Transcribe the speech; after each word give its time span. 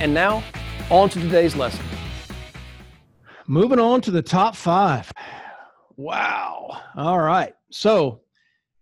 And 0.00 0.12
now, 0.12 0.42
on 0.90 1.08
to 1.10 1.20
today's 1.20 1.54
lesson. 1.56 1.84
Moving 3.46 3.78
on 3.78 4.00
to 4.02 4.10
the 4.10 4.22
top 4.22 4.56
five. 4.56 5.10
Wow. 5.96 6.80
All 6.96 7.20
right. 7.20 7.54
So 7.70 8.20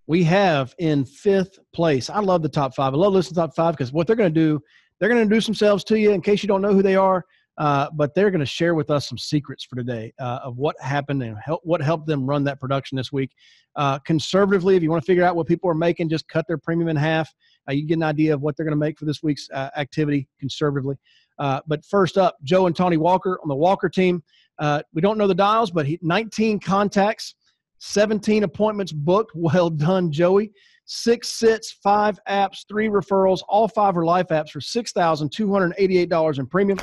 we 0.07 0.23
have 0.25 0.75
in 0.79 1.05
fifth 1.05 1.59
place. 1.73 2.11
I 2.11 2.21
love 2.21 2.43
the 2.43 2.49
top 2.49 2.75
five. 2.75 2.95
I 2.95 2.97
love 2.97 3.13
listening 3.13 3.35
to 3.35 3.41
top 3.41 3.55
five 3.55 3.75
because 3.77 3.93
what 3.93 4.07
they're 4.07 4.17
going 4.17 4.33
to 4.33 4.41
do, 4.41 4.61
they're 4.99 5.09
going 5.09 5.19
to 5.19 5.23
introduce 5.23 5.47
themselves 5.47 5.85
to 5.85 5.99
you 5.99 6.13
in 6.13 6.21
case 6.21 6.43
you 6.43 6.47
don't 6.47 6.63
know 6.63 6.75
who 6.75 6.83
they 6.83 6.97
are. 6.97 7.25
Uh, 7.59 7.91
but 7.93 8.15
they're 8.15 8.31
going 8.31 8.41
to 8.41 8.47
share 8.47 8.75
with 8.75 8.91
us 8.91 9.07
some 9.07 9.19
secrets 9.19 9.65
for 9.65 9.77
today 9.77 10.13
uh, 10.19 10.41
of 10.43 10.57
what 10.57 10.75
happened 10.81 11.23
and 11.23 11.37
help, 11.45 11.61
what 11.63 11.83
helped 11.83 12.07
them 12.07 12.25
run 12.25 12.43
that 12.43 12.59
production 12.59 12.97
this 12.97 13.13
week. 13.13 13.33
Uh, 13.77 13.99
conservatively, 14.01 14.77
if 14.77 14.83
you 14.83 14.91
want 14.91 15.03
to 15.03 15.07
figure 15.07 15.25
out 15.25 15.37
what 15.37 15.47
people 15.47 15.69
are 15.69 15.75
making, 15.75 16.09
just 16.09 16.27
cut 16.29 16.47
their 16.49 16.57
premium 16.57 16.89
in 16.89 16.97
half. 16.97 17.33
Uh, 17.69 17.73
you 17.73 17.87
get 17.87 17.95
an 17.95 18.03
idea 18.03 18.35
of 18.35 18.41
what 18.41 18.57
they're 18.57 18.67
going 18.67 18.77
to 18.77 18.81
make 18.81 18.99
for 18.99 19.05
this 19.05 19.23
week's 19.23 19.49
uh, 19.53 19.71
activity 19.77 20.29
conservatively. 20.39 20.97
Uh, 21.39 21.61
but 21.67 21.85
first 21.87 22.19
up, 22.19 22.37
Joe 22.43 22.67
and 22.67 22.77
Tony 22.77 22.97
Walker 22.97 23.39
on 23.43 23.49
the 23.49 23.55
Walker 23.55 23.89
team. 23.89 24.23
Uh, 24.59 24.83
we 24.93 25.01
don't 25.01 25.17
know 25.17 25.27
the 25.27 25.35
dials, 25.35 25.71
but 25.71 25.87
he, 25.87 25.99
19 26.03 26.61
contacts, 26.61 27.35
17 27.79 28.45
appointments 28.45 28.93
booked. 28.93 29.33
Well 29.37 29.71
done, 29.71 30.13
Joey. 30.13 30.53
Six 30.85 31.29
sits, 31.29 31.79
five 31.83 32.19
apps, 32.29 32.67
three 32.69 32.89
referrals. 32.89 33.43
All 33.49 33.69
five 33.69 33.97
are 33.97 34.05
life 34.05 34.27
apps 34.29 34.51
for 34.51 34.61
$6,288 34.61 36.39
in 36.39 36.47
premium. 36.47 36.79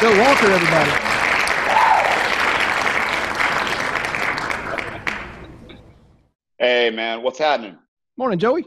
Joe 0.00 0.18
Walker, 0.18 0.50
everybody. 0.50 0.90
Hey, 6.58 6.90
man, 6.90 7.22
what's 7.22 7.38
happening? 7.38 7.78
Morning, 8.16 8.38
Joey. 8.38 8.64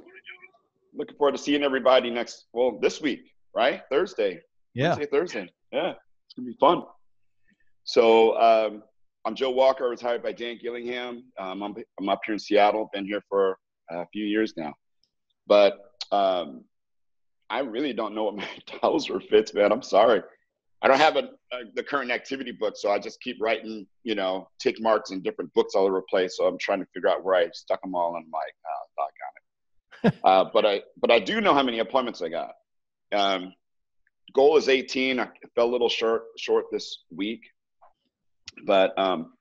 Looking 0.94 1.16
forward 1.18 1.34
to 1.34 1.38
seeing 1.38 1.64
everybody 1.64 2.10
next, 2.10 2.46
well, 2.54 2.78
this 2.82 3.02
week, 3.02 3.32
right? 3.56 3.82
Thursday. 3.90 4.42
Yeah. 4.74 4.90
Wednesday, 4.90 5.06
Thursday. 5.06 5.54
Yeah, 5.72 5.92
it's 5.92 6.34
going 6.36 6.46
to 6.46 6.52
be 6.52 6.58
fun. 6.60 6.84
So 7.84 8.38
um, 8.40 8.84
I'm 9.26 9.36
Joe 9.36 9.52
Walker, 9.52 9.88
retired 9.88 10.24
by 10.24 10.32
Dan 10.32 10.60
Gillingham. 10.62 11.24
Um, 11.40 11.64
I'm, 11.64 11.76
I'm 12.00 12.10
up 12.10 12.22
here 12.26 12.34
in 12.34 12.40
Seattle, 12.40 12.90
been 12.94 13.06
here 13.06 13.22
for 13.30 13.58
a 13.90 14.06
few 14.08 14.26
years 14.26 14.54
now. 14.58 14.74
But 15.48 15.80
um, 16.12 16.64
I 17.50 17.60
really 17.60 17.94
don't 17.94 18.16
know 18.16 18.24
what 18.24 18.36
my 18.36 18.48
were 19.10 19.20
Fitz, 19.20 19.54
man. 19.54 19.72
I'm 19.72 19.82
sorry. 19.82 20.24
I 20.82 20.88
don't 20.88 20.98
have 20.98 21.16
a, 21.16 21.30
a, 21.54 21.66
the 21.76 21.84
current 21.84 22.10
activity 22.10 22.52
book, 22.52 22.76
so 22.76 22.90
I 22.90 22.98
just 22.98 23.22
keep 23.22 23.38
writing, 23.40 23.86
you 24.04 24.16
know, 24.16 24.48
tick 24.60 24.82
marks 24.82 25.12
in 25.12 25.22
different 25.22 25.54
books 25.54 25.76
all 25.76 25.86
over 25.86 25.98
the 25.98 26.06
place. 26.10 26.38
So 26.38 26.48
I'm 26.48 26.58
trying 26.58 26.80
to 26.80 26.88
figure 26.94 27.10
out 27.10 27.24
where 27.24 27.36
I 27.36 27.50
stuck 27.54 27.82
them 27.82 27.94
all, 27.94 28.16
and 28.16 28.26
I'm 28.26 28.32
like, 28.32 28.54
oh, 28.66 28.86
doggone 28.98 29.36
it. 29.36 29.41
uh, 30.24 30.46
but 30.54 30.66
I, 30.66 30.82
but 31.00 31.12
I 31.12 31.20
do 31.20 31.42
know 31.42 31.54
how 31.54 31.64
many 31.64 31.80
appointments 31.80 32.22
I 32.22 32.30
got. 32.30 32.52
Um, 33.12 33.54
goal 34.34 34.58
is 34.58 34.70
18. 34.70 35.20
I 35.20 35.30
fell 35.56 35.66
a 35.66 35.72
little 35.72 35.90
short, 35.90 36.24
short 36.38 36.66
this 36.72 37.04
week. 37.14 37.42
But 38.66 38.98
um, 38.98 39.34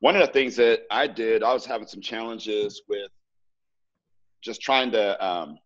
one 0.00 0.16
of 0.16 0.26
the 0.26 0.32
things 0.32 0.56
that 0.56 0.82
I 0.90 1.06
did, 1.06 1.42
I 1.42 1.52
was 1.52 1.66
having 1.66 1.86
some 1.86 2.00
challenges 2.00 2.82
with 2.88 3.10
just 4.42 4.60
trying 4.60 4.92
to 4.92 5.24
um, 5.24 5.58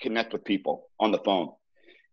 connect 0.00 0.32
with 0.32 0.44
people 0.44 0.88
on 0.98 1.12
the 1.12 1.18
phone. 1.18 1.50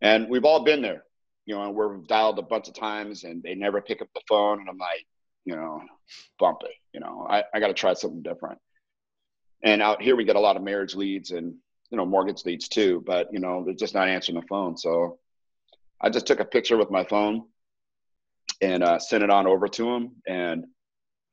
And 0.01 0.29
we've 0.29 0.45
all 0.45 0.63
been 0.63 0.81
there, 0.81 1.03
you 1.45 1.55
know, 1.55 1.71
we're 1.71 1.97
dialed 1.97 2.37
a 2.39 2.43
bunch 2.43 2.67
of 2.67 2.75
times 2.75 3.23
and 3.23 3.41
they 3.41 3.55
never 3.55 3.81
pick 3.81 4.01
up 4.01 4.09
the 4.13 4.21
phone. 4.27 4.59
And 4.59 4.69
I'm 4.69 4.77
like, 4.77 5.05
you 5.45 5.55
know, 5.55 5.81
bump 6.39 6.59
it, 6.63 6.75
you 6.93 6.99
know, 6.99 7.25
I, 7.29 7.43
I 7.53 7.59
got 7.59 7.67
to 7.67 7.73
try 7.73 7.93
something 7.93 8.21
different. 8.21 8.59
And 9.63 9.81
out 9.81 10.01
here, 10.01 10.15
we 10.15 10.25
get 10.25 10.35
a 10.35 10.39
lot 10.39 10.57
of 10.57 10.63
marriage 10.63 10.95
leads 10.95 11.31
and, 11.31 11.55
you 11.89 11.97
know, 11.97 12.05
mortgage 12.05 12.45
leads 12.45 12.67
too, 12.67 13.03
but, 13.05 13.31
you 13.31 13.39
know, 13.39 13.63
they're 13.63 13.73
just 13.73 13.93
not 13.93 14.07
answering 14.07 14.39
the 14.39 14.47
phone. 14.47 14.77
So 14.77 15.19
I 16.01 16.09
just 16.09 16.27
took 16.27 16.39
a 16.39 16.45
picture 16.45 16.77
with 16.77 16.91
my 16.91 17.03
phone 17.05 17.45
and 18.61 18.83
uh, 18.83 18.99
sent 18.99 19.23
it 19.23 19.29
on 19.29 19.47
over 19.47 19.67
to 19.67 19.89
him 19.89 20.11
and 20.27 20.65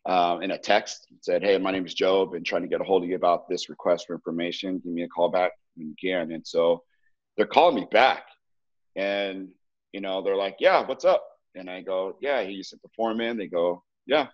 uh, 0.04 0.38
in 0.42 0.50
a 0.50 0.58
text 0.58 1.06
said, 1.20 1.42
"Hey, 1.42 1.58
my 1.58 1.70
name 1.70 1.86
is 1.86 1.94
Joe. 1.94 2.26
Been 2.26 2.42
trying 2.42 2.62
to 2.62 2.68
get 2.68 2.80
a 2.80 2.84
hold 2.84 3.04
of 3.04 3.08
you 3.08 3.16
about 3.16 3.48
this 3.48 3.68
request 3.68 4.06
for 4.06 4.14
information. 4.14 4.80
Give 4.82 4.92
me 4.92 5.02
a 5.02 5.08
call 5.08 5.28
back 5.28 5.52
again. 5.80 6.32
And 6.32 6.46
so 6.46 6.82
they're 7.36 7.46
calling 7.46 7.76
me 7.76 7.86
back, 7.90 8.24
and 8.96 9.48
you 9.92 10.00
know 10.00 10.22
they're 10.22 10.36
like, 10.36 10.56
"Yeah, 10.58 10.84
what's 10.84 11.04
up?" 11.04 11.24
And 11.54 11.70
I 11.70 11.82
go, 11.82 12.16
"Yeah, 12.20 12.40
you 12.40 12.64
sent 12.64 12.82
the 12.82 12.88
form 12.96 13.20
in." 13.20 13.36
They 13.36 13.46
go, 13.46 13.84
"Yeah." 14.06 14.22
I 14.22 14.28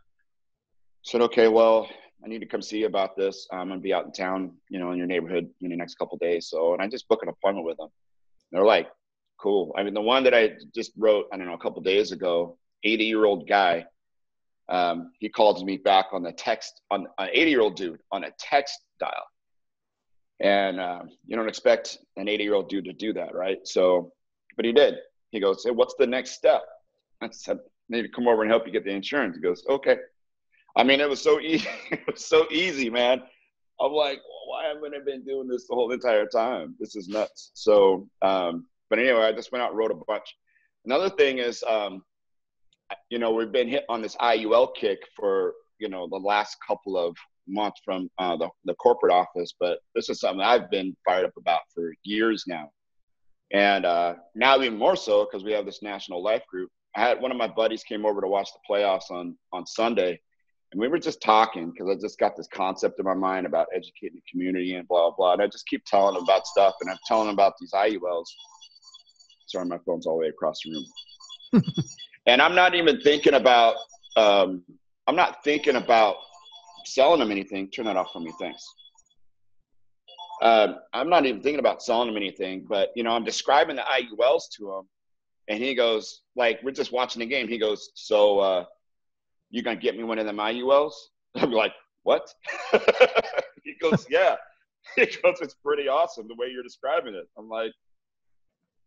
said, 1.02 1.20
"Okay, 1.22 1.48
well, 1.48 1.88
I 2.24 2.28
need 2.28 2.40
to 2.40 2.46
come 2.46 2.62
see 2.62 2.78
you 2.78 2.86
about 2.86 3.16
this. 3.16 3.46
I'm 3.52 3.68
gonna 3.68 3.80
be 3.80 3.94
out 3.94 4.06
in 4.06 4.12
town, 4.12 4.56
you 4.68 4.78
know, 4.78 4.92
in 4.92 4.98
your 4.98 5.06
neighborhood 5.06 5.48
in 5.60 5.70
the 5.70 5.76
next 5.76 5.96
couple 5.96 6.18
days." 6.18 6.48
So, 6.48 6.72
and 6.72 6.82
I 6.82 6.88
just 6.88 7.08
book 7.08 7.22
an 7.22 7.28
appointment 7.28 7.66
with 7.66 7.76
them. 7.76 7.88
They're 8.52 8.64
like, 8.64 8.88
"Cool." 9.38 9.74
I 9.76 9.82
mean, 9.82 9.94
the 9.94 10.00
one 10.00 10.24
that 10.24 10.34
I 10.34 10.52
just 10.74 10.92
wrote, 10.96 11.26
I 11.32 11.36
don't 11.36 11.46
know, 11.46 11.54
a 11.54 11.58
couple 11.58 11.80
days 11.82 12.12
ago 12.12 12.58
80 12.84 13.04
year 13.04 13.24
old 13.24 13.48
guy. 13.48 13.86
Um, 14.68 15.12
he 15.18 15.28
calls 15.28 15.64
me 15.64 15.78
back 15.78 16.06
on 16.12 16.22
the 16.22 16.32
text 16.32 16.82
on 16.90 17.06
an 17.18 17.30
80 17.32 17.50
year 17.50 17.60
old 17.60 17.76
dude 17.76 18.00
on 18.12 18.24
a 18.24 18.30
text 18.38 18.78
dial. 19.00 19.24
And 20.40 20.78
uh, 20.78 21.02
you 21.26 21.36
don't 21.36 21.48
expect 21.48 21.98
an 22.16 22.28
80 22.28 22.44
year 22.44 22.54
old 22.54 22.68
dude 22.68 22.84
to 22.84 22.92
do 22.92 23.12
that, 23.14 23.34
right? 23.34 23.58
So, 23.64 24.12
but 24.56 24.64
he 24.64 24.72
did. 24.72 24.96
He 25.30 25.40
goes, 25.40 25.64
Hey, 25.64 25.70
what's 25.70 25.94
the 25.98 26.06
next 26.06 26.32
step? 26.32 26.62
I 27.20 27.30
said, 27.30 27.58
Maybe 27.88 28.08
come 28.08 28.28
over 28.28 28.42
and 28.42 28.50
help 28.50 28.66
you 28.66 28.72
get 28.72 28.84
the 28.84 28.90
insurance. 28.90 29.36
He 29.36 29.42
goes, 29.42 29.64
Okay. 29.68 29.96
I 30.76 30.84
mean, 30.84 31.00
it 31.00 31.08
was 31.08 31.22
so 31.22 31.40
easy. 31.40 31.68
it 31.90 32.00
was 32.06 32.24
so 32.24 32.46
easy, 32.50 32.90
man. 32.90 33.22
I'm 33.80 33.92
like, 33.92 34.20
why 34.46 34.66
haven't 34.66 34.94
I 34.94 35.04
been 35.04 35.24
doing 35.24 35.48
this 35.48 35.66
the 35.68 35.74
whole 35.74 35.90
entire 35.92 36.26
time? 36.26 36.74
This 36.80 36.96
is 36.96 37.08
nuts. 37.08 37.50
So, 37.54 38.08
um, 38.22 38.66
but 38.90 38.98
anyway, 38.98 39.22
I 39.22 39.32
just 39.32 39.52
went 39.52 39.62
out 39.62 39.70
and 39.70 39.78
wrote 39.78 39.90
a 39.90 40.00
bunch. 40.06 40.34
Another 40.84 41.10
thing 41.10 41.38
is, 41.38 41.62
um, 41.68 42.02
you 43.10 43.18
know, 43.18 43.32
we've 43.32 43.52
been 43.52 43.68
hit 43.68 43.84
on 43.88 44.02
this 44.02 44.16
IUL 44.16 44.74
kick 44.74 44.98
for, 45.14 45.52
you 45.78 45.88
know, 45.88 46.08
the 46.08 46.16
last 46.16 46.56
couple 46.66 46.96
of 46.96 47.16
months 47.46 47.80
from 47.84 48.10
uh, 48.18 48.36
the, 48.36 48.48
the 48.64 48.74
corporate 48.74 49.12
office, 49.12 49.54
but 49.58 49.78
this 49.94 50.08
is 50.08 50.20
something 50.20 50.40
I've 50.40 50.70
been 50.70 50.96
fired 51.04 51.26
up 51.26 51.36
about 51.36 51.60
for 51.74 51.92
years 52.04 52.44
now. 52.46 52.70
And 53.52 53.86
uh, 53.86 54.14
now 54.34 54.60
even 54.60 54.78
more 54.78 54.96
so 54.96 55.24
because 55.24 55.44
we 55.44 55.52
have 55.52 55.64
this 55.64 55.82
national 55.82 56.22
life 56.22 56.42
group. 56.50 56.70
I 56.96 57.00
had 57.00 57.20
one 57.20 57.30
of 57.30 57.36
my 57.36 57.48
buddies 57.48 57.82
came 57.82 58.04
over 58.04 58.20
to 58.20 58.26
watch 58.26 58.48
the 58.52 58.74
playoffs 58.74 59.10
on, 59.10 59.36
on 59.52 59.66
Sunday, 59.66 60.20
and 60.72 60.80
we 60.80 60.88
were 60.88 60.98
just 60.98 61.22
talking 61.22 61.70
because 61.70 61.88
I 61.88 61.98
just 61.98 62.18
got 62.18 62.36
this 62.36 62.48
concept 62.52 62.98
in 62.98 63.04
my 63.06 63.14
mind 63.14 63.46
about 63.46 63.68
educating 63.74 64.16
the 64.16 64.30
community 64.30 64.74
and 64.74 64.86
blah, 64.86 65.10
blah. 65.10 65.32
And 65.32 65.42
I 65.42 65.46
just 65.46 65.66
keep 65.66 65.82
telling 65.86 66.14
them 66.14 66.24
about 66.24 66.46
stuff, 66.46 66.74
and 66.80 66.90
I'm 66.90 66.98
telling 67.06 67.26
them 67.26 67.34
about 67.34 67.54
these 67.58 67.72
IULs. 67.72 68.26
Sorry, 69.46 69.64
my 69.64 69.78
phone's 69.86 70.06
all 70.06 70.16
the 70.16 70.20
way 70.20 70.28
across 70.28 70.60
the 70.62 70.72
room. 70.72 71.64
and 72.26 72.42
I'm 72.42 72.54
not 72.54 72.74
even 72.74 73.00
thinking 73.00 73.34
about 73.34 73.76
um, 74.16 74.62
I'm 75.06 75.16
not 75.16 75.42
thinking 75.42 75.76
about 75.76 76.16
selling 76.84 77.20
them 77.20 77.30
anything. 77.30 77.70
Turn 77.70 77.86
that 77.86 77.96
off 77.96 78.12
for 78.12 78.20
me, 78.20 78.32
thanks. 78.38 78.62
Um, 80.42 80.76
I'm 80.92 81.08
not 81.08 81.24
even 81.24 81.42
thinking 81.42 81.60
about 81.60 81.82
selling 81.82 82.10
him 82.10 82.16
anything, 82.16 82.66
but 82.68 82.90
you 82.94 83.02
know, 83.02 83.12
I'm 83.12 83.24
describing 83.24 83.76
the 83.76 83.82
IULs 83.82 84.42
to 84.58 84.74
him, 84.74 84.88
and 85.48 85.62
he 85.62 85.74
goes, 85.74 86.22
like, 86.36 86.60
we're 86.62 86.72
just 86.72 86.92
watching 86.92 87.20
the 87.20 87.26
game. 87.26 87.48
He 87.48 87.58
goes, 87.58 87.90
so 87.94 88.38
uh, 88.38 88.64
you 89.50 89.62
gonna 89.62 89.76
get 89.76 89.96
me 89.96 90.04
one 90.04 90.18
of 90.18 90.26
them 90.26 90.36
IULs? 90.36 90.92
I'm 91.36 91.52
like, 91.52 91.72
what? 92.02 92.32
he 93.64 93.74
goes, 93.80 94.06
yeah. 94.10 94.36
He 94.96 95.04
goes, 95.04 95.38
it's 95.42 95.54
pretty 95.54 95.86
awesome 95.86 96.28
the 96.28 96.34
way 96.36 96.46
you're 96.50 96.62
describing 96.62 97.14
it. 97.14 97.28
I'm 97.36 97.48
like, 97.48 97.72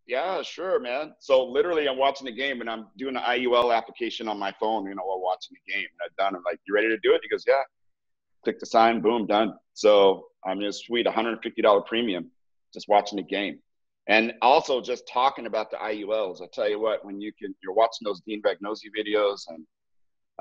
yeah, 0.08 0.42
sure, 0.42 0.80
man. 0.80 1.14
So 1.20 1.46
literally, 1.46 1.88
I'm 1.88 1.98
watching 1.98 2.26
the 2.26 2.32
game 2.32 2.60
and 2.62 2.70
I'm 2.70 2.88
doing 2.98 3.14
the 3.14 3.20
IUL 3.20 3.76
application 3.76 4.28
on 4.28 4.40
my 4.40 4.52
phone, 4.60 4.86
you 4.86 4.96
know, 4.96 5.04
while 5.06 5.22
watching 5.22 5.56
the 5.56 5.72
game. 5.72 5.86
And 5.86 6.00
I've 6.04 6.16
done. 6.18 6.36
I'm 6.36 6.44
like, 6.44 6.60
"You 6.68 6.74
ready 6.74 6.90
to 6.90 6.98
do 7.04 7.14
it?" 7.14 7.22
He 7.24 7.30
goes, 7.30 7.44
"Yeah." 7.48 7.62
Click 8.44 8.60
the 8.60 8.66
sign, 8.66 9.02
boom, 9.02 9.28
done. 9.28 9.54
So 9.74 10.26
I'm 10.44 10.60
just 10.60 10.86
sweet, 10.86 11.06
$150 11.06 11.86
premium, 11.86 12.32
just 12.74 12.88
watching 12.88 13.18
the 13.18 13.24
game, 13.24 13.60
and 14.08 14.34
also 14.42 14.82
just 14.82 15.08
talking 15.08 15.46
about 15.46 15.70
the 15.70 15.78
IULs. 15.78 16.42
I 16.42 16.48
tell 16.52 16.68
you 16.68 16.80
what, 16.80 17.06
when 17.06 17.22
you 17.22 17.32
can, 17.40 17.54
you're 17.64 17.74
watching 17.74 18.04
those 18.06 18.22
Dean 18.22 18.42
Vagnozzi 18.42 18.90
videos, 18.98 19.44
and 19.50 19.66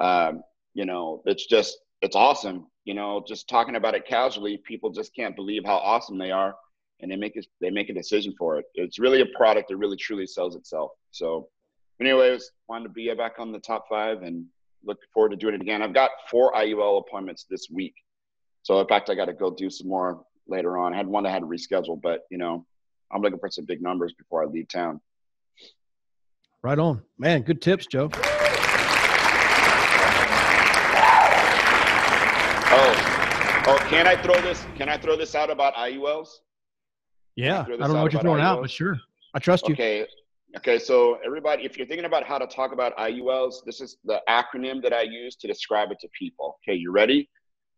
um, 0.00 0.42
you 0.74 0.84
know, 0.84 1.22
it's 1.26 1.46
just 1.46 1.78
it's 2.02 2.16
awesome. 2.16 2.66
You 2.84 2.94
know, 2.94 3.22
just 3.26 3.48
talking 3.48 3.76
about 3.76 3.94
it 3.94 4.06
casually, 4.06 4.56
people 4.66 4.90
just 4.90 5.14
can't 5.14 5.36
believe 5.36 5.64
how 5.64 5.76
awesome 5.76 6.18
they 6.18 6.30
are 6.30 6.54
and 7.00 7.10
they 7.10 7.16
make 7.16 7.36
it, 7.36 7.46
they 7.60 7.70
make 7.70 7.88
a 7.88 7.94
decision 7.94 8.34
for 8.38 8.58
it. 8.58 8.66
It's 8.74 8.98
really 8.98 9.20
a 9.20 9.26
product 9.36 9.68
that 9.68 9.76
really 9.76 9.96
truly 9.96 10.26
sells 10.26 10.56
itself. 10.56 10.90
So, 11.10 11.48
anyways, 12.00 12.50
wanted 12.68 12.84
to 12.84 12.90
be 12.90 13.12
back 13.14 13.34
on 13.38 13.52
the 13.52 13.58
top 13.58 13.86
five 13.88 14.22
and 14.22 14.46
look 14.84 14.98
forward 15.12 15.30
to 15.30 15.36
doing 15.36 15.54
it 15.54 15.60
again. 15.60 15.82
I've 15.82 15.94
got 15.94 16.10
four 16.30 16.52
IUL 16.52 17.00
appointments 17.00 17.46
this 17.48 17.68
week, 17.70 17.94
so 18.62 18.80
in 18.80 18.86
fact, 18.88 19.10
I 19.10 19.14
got 19.14 19.26
to 19.26 19.32
go 19.32 19.50
do 19.50 19.70
some 19.70 19.88
more 19.88 20.22
later 20.48 20.78
on. 20.78 20.94
I 20.94 20.96
had 20.96 21.06
one 21.06 21.26
I 21.26 21.30
had 21.30 21.40
to 21.40 21.46
reschedule, 21.46 22.00
but 22.00 22.22
you 22.30 22.38
know, 22.38 22.66
I'm 23.12 23.22
looking 23.22 23.38
for 23.38 23.50
some 23.50 23.64
big 23.66 23.82
numbers 23.82 24.12
before 24.16 24.42
I 24.42 24.46
leave 24.46 24.68
town. 24.68 25.00
Right 26.62 26.78
on, 26.78 27.02
man. 27.18 27.42
Good 27.42 27.62
tips, 27.62 27.86
Joe. 27.86 28.10
Oh, 33.66 33.76
can 33.88 34.06
I 34.06 34.16
throw 34.16 34.40
this? 34.40 34.64
Can 34.74 34.88
I 34.88 34.96
throw 34.96 35.16
this 35.16 35.34
out 35.34 35.50
about 35.50 35.74
IULs? 35.74 36.28
Yeah, 37.36 37.60
I, 37.60 37.62
I 37.62 37.76
don't 37.76 37.92
know 37.92 38.02
what 38.02 38.12
you're 38.12 38.22
throwing 38.22 38.40
IULs? 38.40 38.44
out, 38.44 38.62
but 38.62 38.70
sure, 38.70 38.98
I 39.34 39.38
trust 39.38 39.68
you. 39.68 39.74
Okay, 39.74 40.06
okay. 40.56 40.78
So 40.78 41.18
everybody, 41.24 41.64
if 41.64 41.76
you're 41.76 41.86
thinking 41.86 42.06
about 42.06 42.24
how 42.24 42.38
to 42.38 42.46
talk 42.46 42.72
about 42.72 42.96
IULs, 42.96 43.56
this 43.66 43.80
is 43.80 43.98
the 44.04 44.20
acronym 44.28 44.82
that 44.82 44.94
I 44.94 45.02
use 45.02 45.36
to 45.36 45.46
describe 45.46 45.90
it 45.90 45.98
to 46.00 46.08
people. 46.18 46.58
Okay, 46.62 46.76
you 46.76 46.90
ready? 46.90 47.28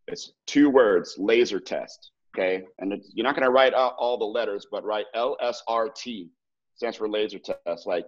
It's 0.07 0.33
two 0.47 0.71
words: 0.71 1.17
laser 1.19 1.59
test. 1.59 2.13
Okay, 2.35 2.63
and 2.79 2.95
you're 3.13 3.25
not 3.25 3.35
going 3.35 3.45
to 3.45 3.53
write 3.53 3.75
out 3.75 3.95
all 3.99 4.17
the 4.19 4.25
letters, 4.25 4.67
but 4.71 4.85
write 4.85 5.07
LSRT 5.17 6.29
stands 6.77 6.97
for 6.97 7.09
laser 7.09 7.39
test, 7.39 7.87
like 7.87 8.07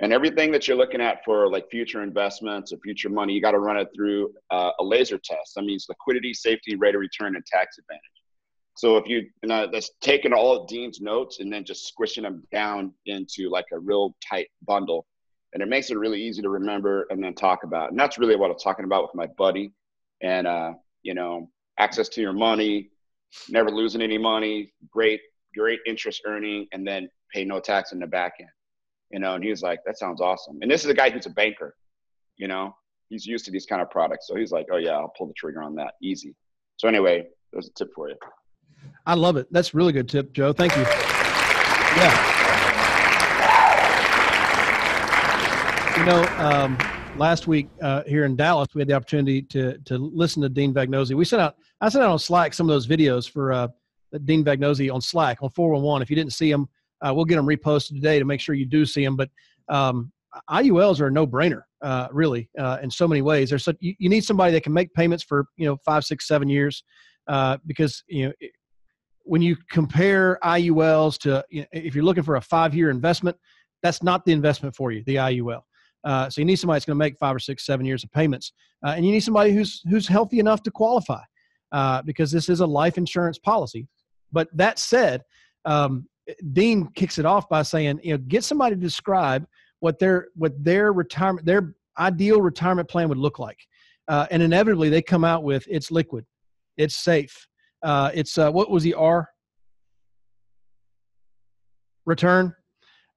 and 0.00 0.12
everything 0.12 0.50
that 0.50 0.66
you're 0.66 0.76
looking 0.76 1.00
at 1.00 1.24
for 1.24 1.48
like 1.48 1.70
future 1.70 2.02
investments 2.02 2.72
or 2.72 2.78
future 2.78 3.08
money, 3.08 3.32
you 3.32 3.40
got 3.40 3.52
to 3.52 3.60
run 3.60 3.76
it 3.76 3.88
through 3.94 4.32
uh, 4.50 4.70
a 4.80 4.84
laser 4.84 5.18
test. 5.18 5.52
That 5.54 5.64
means 5.64 5.86
liquidity, 5.88 6.34
safety, 6.34 6.74
rate 6.74 6.96
of 6.96 7.00
return, 7.00 7.36
and 7.36 7.46
tax 7.46 7.78
advantage. 7.78 8.02
So 8.76 8.96
if 8.96 9.06
you, 9.06 9.28
know, 9.44 9.68
that's 9.70 9.90
taking 10.00 10.32
all 10.32 10.60
of 10.60 10.68
Dean's 10.68 11.00
notes 11.00 11.38
and 11.38 11.52
then 11.52 11.64
just 11.64 11.86
squishing 11.86 12.24
them 12.24 12.42
down 12.50 12.92
into 13.06 13.48
like 13.50 13.66
a 13.72 13.78
real 13.78 14.16
tight 14.28 14.48
bundle, 14.66 15.06
and 15.52 15.62
it 15.62 15.68
makes 15.68 15.90
it 15.90 15.98
really 15.98 16.20
easy 16.20 16.42
to 16.42 16.48
remember 16.48 17.06
and 17.10 17.22
then 17.22 17.34
talk 17.34 17.62
about. 17.62 17.90
And 17.90 17.98
that's 17.98 18.18
really 18.18 18.34
what 18.34 18.50
I'm 18.50 18.58
talking 18.58 18.84
about 18.84 19.04
with 19.04 19.14
my 19.14 19.28
buddy. 19.38 19.72
And 20.22 20.48
uh, 20.48 20.72
you 21.04 21.14
know, 21.14 21.48
access 21.78 22.08
to 22.10 22.20
your 22.20 22.32
money, 22.32 22.90
never 23.48 23.70
losing 23.70 24.02
any 24.02 24.18
money, 24.18 24.72
great, 24.90 25.20
great 25.56 25.78
interest 25.86 26.22
earning, 26.26 26.66
and 26.72 26.84
then 26.84 27.08
pay 27.32 27.44
no 27.44 27.60
tax 27.60 27.92
in 27.92 28.00
the 28.00 28.08
back 28.08 28.34
end 28.40 28.48
you 29.14 29.20
know, 29.20 29.34
and 29.34 29.44
he 29.44 29.50
was 29.50 29.62
like, 29.62 29.78
that 29.86 29.96
sounds 29.96 30.20
awesome. 30.20 30.58
And 30.60 30.68
this 30.68 30.82
is 30.82 30.90
a 30.90 30.94
guy 30.94 31.08
who's 31.08 31.26
a 31.26 31.30
banker, 31.30 31.76
you 32.36 32.48
know, 32.48 32.74
he's 33.10 33.24
used 33.24 33.44
to 33.44 33.52
these 33.52 33.64
kind 33.64 33.80
of 33.80 33.88
products. 33.88 34.26
So 34.26 34.34
he's 34.34 34.50
like, 34.50 34.66
oh 34.72 34.76
yeah, 34.76 34.90
I'll 34.90 35.12
pull 35.16 35.28
the 35.28 35.34
trigger 35.34 35.62
on 35.62 35.76
that 35.76 35.94
easy. 36.02 36.34
So 36.78 36.88
anyway, 36.88 37.28
there's 37.52 37.68
a 37.68 37.72
tip 37.74 37.90
for 37.94 38.08
you. 38.08 38.16
I 39.06 39.14
love 39.14 39.36
it. 39.36 39.46
That's 39.52 39.72
really 39.72 39.92
good 39.92 40.08
tip, 40.08 40.32
Joe. 40.32 40.52
Thank 40.52 40.74
you. 40.74 40.82
Yeah. 40.82 42.32
You 45.96 46.04
know, 46.06 46.24
um, 46.38 46.76
last 47.16 47.46
week 47.46 47.68
uh, 47.82 48.02
here 48.08 48.24
in 48.24 48.34
Dallas, 48.34 48.66
we 48.74 48.80
had 48.80 48.88
the 48.88 48.94
opportunity 48.94 49.42
to 49.42 49.78
to 49.78 49.96
listen 49.96 50.42
to 50.42 50.48
Dean 50.48 50.74
Vagnozzi. 50.74 51.14
We 51.14 51.24
sent 51.24 51.40
out, 51.40 51.54
I 51.80 51.88
sent 51.88 52.02
out 52.02 52.10
on 52.10 52.18
Slack 52.18 52.52
some 52.52 52.68
of 52.68 52.74
those 52.74 52.88
videos 52.88 53.30
for 53.30 53.52
uh, 53.52 53.68
Dean 54.24 54.44
Vagnozzi 54.44 54.92
on 54.92 55.00
Slack 55.00 55.40
on 55.40 55.50
411. 55.50 56.02
If 56.02 56.10
you 56.10 56.16
didn't 56.16 56.32
see 56.32 56.50
them, 56.50 56.68
uh, 57.04 57.12
we'll 57.14 57.24
get 57.24 57.36
them 57.36 57.46
reposted 57.46 57.94
today 57.94 58.18
to 58.18 58.24
make 58.24 58.40
sure 58.40 58.54
you 58.54 58.66
do 58.66 58.86
see 58.86 59.04
them. 59.04 59.16
But 59.16 59.30
um, 59.68 60.12
IULs 60.50 61.00
are 61.00 61.06
a 61.08 61.10
no-brainer, 61.10 61.62
uh, 61.82 62.08
really, 62.10 62.48
uh, 62.58 62.78
in 62.82 62.90
so 62.90 63.06
many 63.06 63.22
ways. 63.22 63.50
There's 63.50 63.64
such, 63.64 63.76
you, 63.80 63.94
you, 63.98 64.08
need 64.08 64.24
somebody 64.24 64.52
that 64.52 64.62
can 64.62 64.72
make 64.72 64.92
payments 64.94 65.22
for 65.22 65.46
you 65.56 65.66
know 65.66 65.76
five, 65.84 66.04
six, 66.04 66.26
seven 66.26 66.48
years, 66.48 66.82
uh, 67.28 67.58
because 67.66 68.02
you 68.08 68.26
know 68.26 68.32
it, 68.40 68.52
when 69.22 69.42
you 69.42 69.56
compare 69.70 70.38
IULs 70.42 71.18
to 71.18 71.44
you 71.50 71.62
know, 71.62 71.66
if 71.72 71.94
you're 71.94 72.04
looking 72.04 72.22
for 72.22 72.36
a 72.36 72.40
five-year 72.40 72.90
investment, 72.90 73.36
that's 73.82 74.02
not 74.02 74.24
the 74.24 74.32
investment 74.32 74.74
for 74.74 74.92
you, 74.92 75.02
the 75.06 75.16
IUL. 75.16 75.62
Uh, 76.04 76.28
so 76.28 76.40
you 76.40 76.44
need 76.44 76.56
somebody 76.56 76.76
that's 76.76 76.84
going 76.84 76.96
to 76.96 76.98
make 76.98 77.16
five 77.18 77.34
or 77.34 77.38
six, 77.38 77.64
seven 77.64 77.86
years 77.86 78.04
of 78.04 78.12
payments, 78.12 78.52
uh, 78.84 78.90
and 78.90 79.06
you 79.06 79.12
need 79.12 79.20
somebody 79.20 79.52
who's 79.52 79.82
who's 79.88 80.08
healthy 80.08 80.38
enough 80.40 80.62
to 80.62 80.70
qualify, 80.70 81.22
because 82.04 82.30
this 82.30 82.48
is 82.48 82.60
a 82.60 82.66
life 82.66 82.98
insurance 82.98 83.38
policy. 83.38 83.86
But 84.32 84.48
that 84.56 84.78
said, 84.78 85.22
um, 85.64 86.06
Dean 86.52 86.88
kicks 86.94 87.18
it 87.18 87.26
off 87.26 87.48
by 87.48 87.62
saying, 87.62 88.00
you 88.02 88.12
know, 88.12 88.18
get 88.18 88.44
somebody 88.44 88.74
to 88.74 88.80
describe 88.80 89.46
what 89.80 89.98
their 89.98 90.28
what 90.34 90.52
their 90.62 90.92
retirement 90.92 91.44
their 91.44 91.74
ideal 91.98 92.40
retirement 92.40 92.88
plan 92.88 93.08
would 93.08 93.18
look 93.18 93.38
like, 93.38 93.58
uh, 94.08 94.26
and 94.30 94.42
inevitably 94.42 94.88
they 94.88 95.02
come 95.02 95.24
out 95.24 95.44
with 95.44 95.66
it's 95.68 95.90
liquid, 95.90 96.24
it's 96.76 96.96
safe, 96.96 97.46
uh, 97.82 98.10
it's 98.14 98.38
uh, 98.38 98.50
what 98.50 98.70
was 98.70 98.82
the 98.82 98.94
R? 98.94 99.28
Return, 102.06 102.54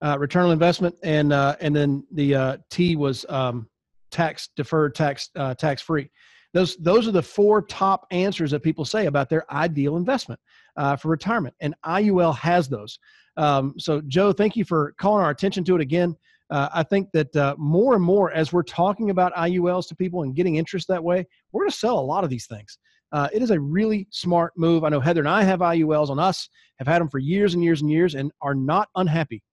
uh, 0.01 0.17
return 0.19 0.45
on 0.45 0.51
investment, 0.51 0.95
and 1.03 1.31
uh, 1.31 1.55
and 1.61 1.75
then 1.75 2.05
the 2.11 2.35
uh, 2.35 2.57
T 2.69 2.95
was 2.95 3.25
um, 3.29 3.69
tax 4.11 4.49
deferred, 4.55 4.95
tax 4.95 5.29
tax 5.57 5.81
free. 5.81 6.09
Those 6.53 6.75
those 6.77 7.07
are 7.07 7.11
the 7.11 7.21
four 7.21 7.61
top 7.61 8.07
answers 8.11 8.51
that 8.51 8.61
people 8.61 8.85
say 8.85 9.05
about 9.05 9.29
their 9.29 9.51
ideal 9.53 9.97
investment 9.97 10.39
uh, 10.77 10.95
for 10.95 11.09
retirement. 11.09 11.55
And 11.59 11.75
IUL 11.85 12.35
has 12.37 12.69
those. 12.69 12.97
Um, 13.35 13.73
so, 13.77 14.01
Joe, 14.07 14.31
thank 14.31 14.55
you 14.55 14.63
for 14.63 14.93
calling 14.99 15.23
our 15.23 15.31
attention 15.31 15.63
to 15.65 15.75
it 15.75 15.81
again. 15.81 16.15
Uh, 16.49 16.69
I 16.73 16.83
think 16.83 17.09
that 17.11 17.35
uh, 17.35 17.55
more 17.57 17.93
and 17.95 18.03
more, 18.03 18.31
as 18.31 18.53
we're 18.53 18.63
talking 18.63 19.09
about 19.09 19.33
IULs 19.35 19.87
to 19.89 19.95
people 19.95 20.23
and 20.23 20.35
getting 20.35 20.55
interest 20.55 20.87
that 20.87 21.03
way, 21.03 21.25
we're 21.51 21.63
going 21.63 21.71
to 21.71 21.77
sell 21.77 21.99
a 21.99 22.01
lot 22.01 22.23
of 22.23 22.29
these 22.29 22.47
things. 22.47 22.77
Uh, 23.11 23.27
it 23.33 23.41
is 23.41 23.51
a 23.51 23.59
really 23.59 24.07
smart 24.11 24.53
move. 24.57 24.83
I 24.83 24.89
know 24.89 24.99
Heather 24.99 25.21
and 25.21 25.29
I 25.29 25.43
have 25.43 25.59
IULs 25.59 26.09
on 26.09 26.19
us, 26.19 26.49
have 26.79 26.87
had 26.87 27.01
them 27.01 27.09
for 27.09 27.19
years 27.19 27.53
and 27.53 27.63
years 27.63 27.81
and 27.81 27.91
years, 27.91 28.15
and 28.15 28.31
are 28.41 28.55
not 28.55 28.89
unhappy. 28.95 29.43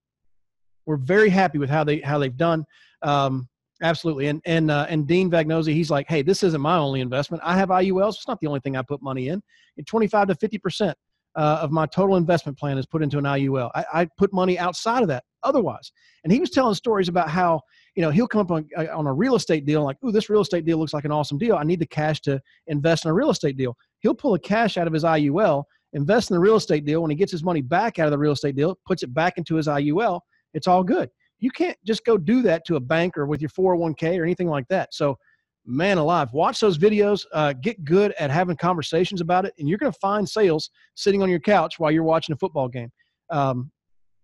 We're 0.86 0.96
very 0.96 1.30
happy 1.30 1.58
with 1.58 1.70
how 1.70 1.84
they 1.84 2.00
how 2.00 2.18
they've 2.18 2.36
done. 2.36 2.64
Um, 3.02 3.48
absolutely, 3.82 4.26
and 4.26 4.40
and 4.44 4.70
uh, 4.70 4.86
and 4.88 5.06
Dean 5.06 5.30
Vagnozzi, 5.30 5.72
he's 5.72 5.90
like, 5.90 6.08
hey, 6.08 6.22
this 6.22 6.42
isn't 6.42 6.60
my 6.60 6.76
only 6.76 7.00
investment. 7.00 7.42
I 7.44 7.56
have 7.56 7.68
IULs. 7.68 8.14
It's 8.14 8.28
not 8.28 8.40
the 8.40 8.48
only 8.48 8.60
thing 8.60 8.76
I 8.76 8.82
put 8.82 9.02
money 9.02 9.28
in. 9.28 9.40
Twenty 9.86 10.08
five 10.08 10.28
to 10.28 10.34
fifty 10.34 10.58
percent 10.58 10.96
uh, 11.36 11.58
of 11.62 11.70
my 11.70 11.86
total 11.86 12.16
investment 12.16 12.58
plan 12.58 12.78
is 12.78 12.86
put 12.86 13.02
into 13.02 13.18
an 13.18 13.24
IUL. 13.24 13.70
I, 13.74 13.84
I, 13.92 14.08
put 14.16 14.32
money 14.32 14.58
outside 14.58 15.02
of 15.02 15.08
that 15.08 15.24
otherwise. 15.42 15.90
And 16.22 16.32
he 16.32 16.38
was 16.38 16.50
telling 16.50 16.74
stories 16.74 17.08
about 17.08 17.28
how, 17.28 17.60
you 17.96 18.02
know, 18.02 18.10
he'll 18.10 18.28
come 18.28 18.40
up 18.40 18.50
on, 18.50 18.68
uh, 18.76 18.86
on 18.94 19.06
a 19.06 19.12
real 19.12 19.34
estate 19.34 19.66
deal 19.66 19.82
like, 19.82 19.96
ooh, 20.04 20.12
this 20.12 20.30
real 20.30 20.42
estate 20.42 20.64
deal 20.64 20.78
looks 20.78 20.94
like 20.94 21.04
an 21.04 21.12
awesome 21.12 21.38
deal. 21.38 21.56
I 21.56 21.64
need 21.64 21.80
the 21.80 21.86
cash 21.86 22.20
to 22.22 22.40
invest 22.68 23.04
in 23.04 23.10
a 23.10 23.14
real 23.14 23.30
estate 23.30 23.56
deal. 23.56 23.76
He'll 24.00 24.14
pull 24.14 24.32
the 24.32 24.38
cash 24.38 24.76
out 24.76 24.86
of 24.86 24.92
his 24.92 25.04
IUL, 25.04 25.64
invest 25.92 26.30
in 26.30 26.34
the 26.34 26.40
real 26.40 26.56
estate 26.56 26.84
deal. 26.84 27.02
When 27.02 27.10
he 27.10 27.16
gets 27.16 27.32
his 27.32 27.44
money 27.44 27.62
back 27.62 27.98
out 27.98 28.06
of 28.06 28.12
the 28.12 28.18
real 28.18 28.32
estate 28.32 28.56
deal, 28.56 28.78
puts 28.86 29.02
it 29.02 29.12
back 29.12 29.34
into 29.36 29.56
his 29.56 29.66
IUL, 29.66 30.20
it's 30.54 30.68
all 30.68 30.84
good. 30.84 31.08
You 31.40 31.50
can't 31.50 31.76
just 31.84 32.04
go 32.04 32.16
do 32.16 32.42
that 32.42 32.64
to 32.66 32.76
a 32.76 32.80
bank 32.80 33.18
or 33.18 33.26
with 33.26 33.42
your 33.42 33.50
401k 33.50 34.18
or 34.18 34.22
anything 34.22 34.48
like 34.48 34.66
that. 34.68 34.94
So 34.94 35.18
man 35.66 35.98
alive 35.98 36.32
watch 36.32 36.60
those 36.60 36.78
videos 36.78 37.24
uh, 37.32 37.52
get 37.54 37.84
good 37.84 38.12
at 38.18 38.30
having 38.30 38.56
conversations 38.56 39.20
about 39.20 39.44
it 39.44 39.54
and 39.58 39.68
you're 39.68 39.78
going 39.78 39.92
to 39.92 39.98
find 39.98 40.28
sales 40.28 40.70
sitting 40.94 41.22
on 41.22 41.30
your 41.30 41.40
couch 41.40 41.78
while 41.78 41.90
you're 41.90 42.02
watching 42.02 42.32
a 42.32 42.36
football 42.36 42.68
game 42.68 42.90
um, 43.30 43.70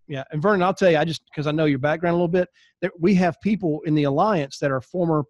yeah 0.06 0.24
and 0.32 0.42
vernon 0.42 0.62
i'll 0.62 0.74
tell 0.74 0.90
you 0.90 0.98
i 0.98 1.04
just 1.04 1.22
because 1.30 1.46
i 1.46 1.50
know 1.50 1.64
your 1.64 1.78
background 1.78 2.12
a 2.12 2.16
little 2.16 2.28
bit 2.28 2.48
that 2.82 2.92
we 3.00 3.14
have 3.14 3.40
people 3.40 3.80
in 3.86 3.94
the 3.94 4.04
alliance 4.04 4.58
that 4.58 4.70
are 4.70 4.80
former 4.80 5.24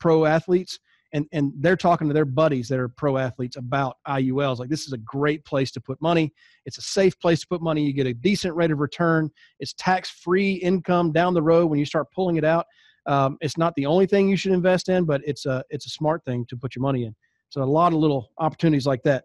pro 0.00 0.24
athletes 0.24 0.78
and 1.12 1.26
and 1.32 1.52
they're 1.58 1.76
talking 1.76 2.08
to 2.08 2.14
their 2.14 2.24
buddies 2.24 2.68
that 2.68 2.78
are 2.78 2.88
pro 2.88 3.18
athletes 3.18 3.56
about 3.56 3.96
IULs. 4.08 4.58
Like 4.58 4.68
this 4.68 4.86
is 4.86 4.92
a 4.92 4.98
great 4.98 5.44
place 5.44 5.70
to 5.72 5.80
put 5.80 6.00
money. 6.00 6.32
It's 6.64 6.78
a 6.78 6.82
safe 6.82 7.18
place 7.20 7.40
to 7.40 7.46
put 7.46 7.62
money. 7.62 7.84
You 7.84 7.92
get 7.92 8.06
a 8.06 8.14
decent 8.14 8.54
rate 8.54 8.70
of 8.70 8.78
return. 8.78 9.30
It's 9.60 9.74
tax 9.74 10.10
free 10.10 10.54
income 10.54 11.12
down 11.12 11.34
the 11.34 11.42
road 11.42 11.66
when 11.66 11.78
you 11.78 11.84
start 11.84 12.06
pulling 12.14 12.36
it 12.36 12.44
out. 12.44 12.66
Um, 13.06 13.36
it's 13.40 13.58
not 13.58 13.74
the 13.74 13.86
only 13.86 14.06
thing 14.06 14.28
you 14.28 14.36
should 14.36 14.52
invest 14.52 14.88
in, 14.88 15.04
but 15.04 15.20
it's 15.24 15.46
a 15.46 15.64
it's 15.70 15.86
a 15.86 15.90
smart 15.90 16.24
thing 16.24 16.46
to 16.46 16.56
put 16.56 16.76
your 16.76 16.82
money 16.82 17.04
in. 17.04 17.14
So 17.48 17.62
a 17.62 17.64
lot 17.64 17.92
of 17.92 17.98
little 17.98 18.30
opportunities 18.38 18.86
like 18.86 19.02
that. 19.02 19.24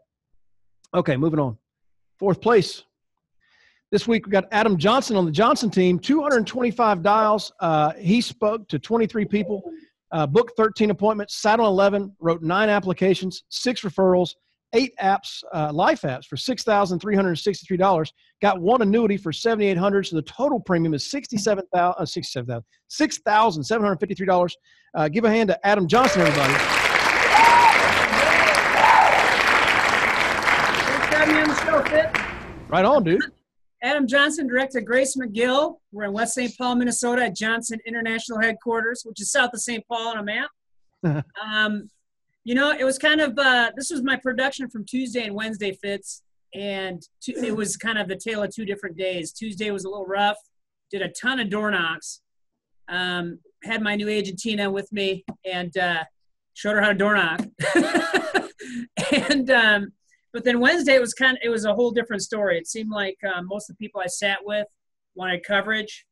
Okay, 0.94 1.16
moving 1.18 1.40
on. 1.40 1.58
Fourth 2.18 2.42
place. 2.42 2.84
This 3.90 4.06
week 4.06 4.26
we 4.26 4.32
got 4.32 4.46
Adam 4.52 4.78
Johnson 4.78 5.16
on 5.16 5.26
the 5.26 5.32
Johnson 5.32 5.70
team. 5.70 5.98
225 5.98 7.02
dials. 7.02 7.54
Uh, 7.62 7.94
he 7.94 8.20
spoke 8.20 8.68
to 8.68 8.80
23 8.80 9.24
people, 9.24 9.64
uh, 10.12 10.28
booked 10.28 10.58
13 10.58 10.90
appointments, 10.90 11.36
sat 11.36 11.60
on 11.60 11.68
11, 11.68 12.14
wrote 12.20 12.42
nine 12.42 12.68
applications, 12.68 13.44
six 13.48 13.82
referrals, 13.82 14.36
eight 14.74 14.94
apps, 15.02 15.44
uh, 15.54 15.72
life 15.74 16.02
apps 16.02 16.26
for 16.26 16.38
six 16.38 16.64
thousand 16.64 17.00
three 17.00 17.16
hundred 17.16 17.36
sixty-three 17.36 17.78
dollars. 17.78 18.12
Got 18.42 18.62
one 18.62 18.82
annuity 18.82 19.18
for 19.18 19.32
seventy-eight 19.32 19.78
hundred. 19.78 20.08
So 20.08 20.16
the 20.16 20.22
total 20.24 20.60
premium 20.60 20.94
is 20.94 21.10
sixty-seven 21.10 21.66
thousand, 21.74 22.02
uh, 22.02 22.06
sixty-seven 22.06 22.48
thousand, 22.48 22.66
six 22.88 23.20
thousand 23.20 23.64
seven 23.64 23.84
hundred 23.84 24.00
fifty-three 24.00 24.28
dollars. 24.28 24.56
Uh, 24.94 25.08
give 25.08 25.26
a 25.26 25.30
hand 25.30 25.50
to 25.50 25.68
Adam 25.68 25.88
Johnson, 25.88 26.22
everybody. 26.22 26.54
Right 32.70 32.84
on, 32.84 33.04
dude. 33.04 33.22
Adam 33.82 34.08
Johnson, 34.08 34.48
director 34.48 34.82
Grace 34.82 35.16
McGill. 35.16 35.78
We're 35.92 36.06
in 36.06 36.14
West 36.14 36.34
St. 36.34 36.52
Paul, 36.58 36.76
Minnesota 36.76 37.26
at 37.26 37.36
Johnson 37.36 37.80
International 37.86 38.42
Headquarters, 38.42 39.04
which 39.06 39.22
is 39.22 39.32
south 39.32 39.54
of 39.54 39.62
St. 39.62 39.88
Paul 39.88 40.10
on 40.10 40.18
a 40.18 40.24
map. 40.24 40.50
um, 41.42 41.90
you 42.48 42.56
know, 42.56 42.72
it 42.72 42.86
was 42.86 42.98
kind 42.98 43.20
of 43.20 43.38
uh, 43.38 43.72
this 43.76 43.92
was 43.92 44.02
my 44.04 44.16
production 44.16 44.70
from 44.70 44.86
Tuesday 44.86 45.26
and 45.26 45.36
Wednesday 45.36 45.74
Fitz, 45.74 46.24
and 46.56 47.04
it 47.28 47.54
was 47.54 47.76
kind 47.76 47.98
of 47.98 48.08
the 48.08 48.16
tale 48.16 48.42
of 48.42 48.56
two 48.56 48.64
different 48.64 48.96
days. 48.96 49.34
Tuesday 49.34 49.70
was 49.70 49.84
a 49.84 49.90
little 49.90 50.06
rough. 50.06 50.38
Did 50.90 51.02
a 51.02 51.10
ton 51.10 51.42
of 51.42 51.50
door 51.50 51.70
knocks. 51.72 52.22
Um, 52.88 53.40
had 53.66 53.82
my 53.82 53.98
new 53.98 54.08
agent 54.08 54.40
Tina 54.40 54.72
with 54.72 54.90
me 54.94 55.26
and 55.44 55.78
uh, 55.78 56.06
showed 56.54 56.76
her 56.76 56.82
how 56.82 56.88
to 56.88 56.94
door 56.94 57.16
knock. 57.16 57.42
and 59.12 59.52
um, 59.52 59.92
but 60.32 60.46
then 60.46 60.62
Wednesday 60.62 60.96
it 60.96 61.02
was 61.02 61.14
kind 61.14 61.36
of 61.36 61.42
it 61.44 61.50
was 61.50 61.66
a 61.66 61.76
whole 61.76 61.92
different 61.92 62.22
story. 62.22 62.58
It 62.58 62.68
seemed 62.68 62.92
like 62.92 63.18
um, 63.26 63.48
most 63.48 63.70
of 63.70 63.76
the 63.76 63.86
people 63.86 64.00
I 64.00 64.08
sat 64.08 64.40
with 64.46 64.68
wanted 65.16 65.44
coverage. 65.44 66.06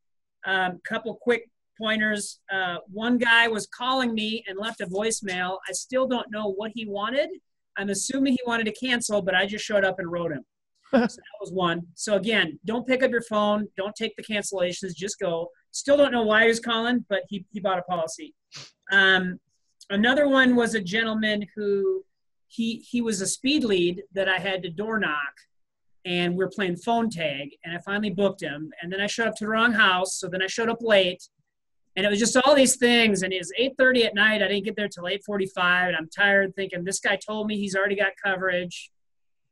Um, 0.45 0.81
couple 0.85 1.15
quick 1.15 1.49
pointers. 1.77 2.39
Uh, 2.51 2.77
one 2.91 3.17
guy 3.17 3.47
was 3.47 3.67
calling 3.67 4.13
me 4.13 4.43
and 4.47 4.57
left 4.57 4.81
a 4.81 4.87
voicemail. 4.87 5.57
I 5.67 5.71
still 5.73 6.07
don't 6.07 6.31
know 6.31 6.51
what 6.51 6.71
he 6.73 6.85
wanted. 6.85 7.29
I'm 7.77 7.89
assuming 7.89 8.33
he 8.33 8.39
wanted 8.45 8.65
to 8.65 8.73
cancel, 8.73 9.21
but 9.21 9.35
I 9.35 9.45
just 9.45 9.65
showed 9.65 9.83
up 9.83 9.99
and 9.99 10.11
wrote 10.11 10.31
him. 10.31 10.45
so 10.91 10.99
that 10.99 11.39
was 11.41 11.51
one. 11.51 11.81
So 11.95 12.15
again, 12.15 12.59
don't 12.65 12.87
pick 12.87 13.03
up 13.03 13.11
your 13.11 13.21
phone. 13.21 13.67
Don't 13.75 13.95
take 13.95 14.15
the 14.15 14.23
cancellations. 14.23 14.93
Just 14.95 15.19
go. 15.19 15.49
Still 15.71 15.97
don't 15.97 16.11
know 16.11 16.23
why 16.23 16.43
he 16.43 16.47
was 16.47 16.59
calling, 16.59 17.05
but 17.09 17.21
he, 17.27 17.45
he 17.51 17.59
bought 17.59 17.79
a 17.79 17.83
policy. 17.83 18.33
Um, 18.91 19.39
another 19.89 20.27
one 20.29 20.55
was 20.55 20.73
a 20.73 20.81
gentleman 20.81 21.45
who 21.55 22.03
he 22.47 22.85
he 22.89 23.01
was 23.01 23.21
a 23.21 23.27
speed 23.27 23.63
lead 23.63 24.03
that 24.13 24.29
I 24.29 24.37
had 24.37 24.63
to 24.63 24.69
door 24.69 24.99
knock, 24.99 25.33
and 26.05 26.35
we 26.35 26.43
are 26.45 26.49
playing 26.49 26.77
phone 26.77 27.09
tag, 27.09 27.49
and 27.63 27.75
I 27.75 27.81
finally 27.81 28.11
booked 28.11 28.41
him, 28.41 28.71
and 28.81 28.91
then 28.91 29.01
I 29.01 29.07
showed 29.07 29.27
up 29.27 29.35
to 29.35 29.45
the 29.45 29.49
wrong 29.49 29.73
house, 29.73 30.15
so 30.15 30.27
then 30.27 30.41
I 30.41 30.47
showed 30.47 30.69
up 30.69 30.77
late, 30.81 31.27
and 31.95 32.05
it 32.05 32.09
was 32.09 32.19
just 32.19 32.35
all 32.37 32.55
these 32.55 32.75
things, 32.75 33.23
and 33.23 33.31
it 33.31 33.39
was 33.39 33.51
8:30 33.57 34.05
at 34.05 34.15
night. 34.15 34.41
I 34.41 34.47
didn't 34.47 34.65
get 34.65 34.75
there 34.75 34.89
till 34.89 35.07
8:45, 35.07 35.87
and 35.87 35.95
I'm 35.95 36.09
tired, 36.09 36.55
thinking 36.55 36.83
this 36.83 36.99
guy 36.99 37.15
told 37.15 37.47
me 37.47 37.57
he's 37.57 37.75
already 37.75 37.95
got 37.95 38.13
coverage. 38.21 38.91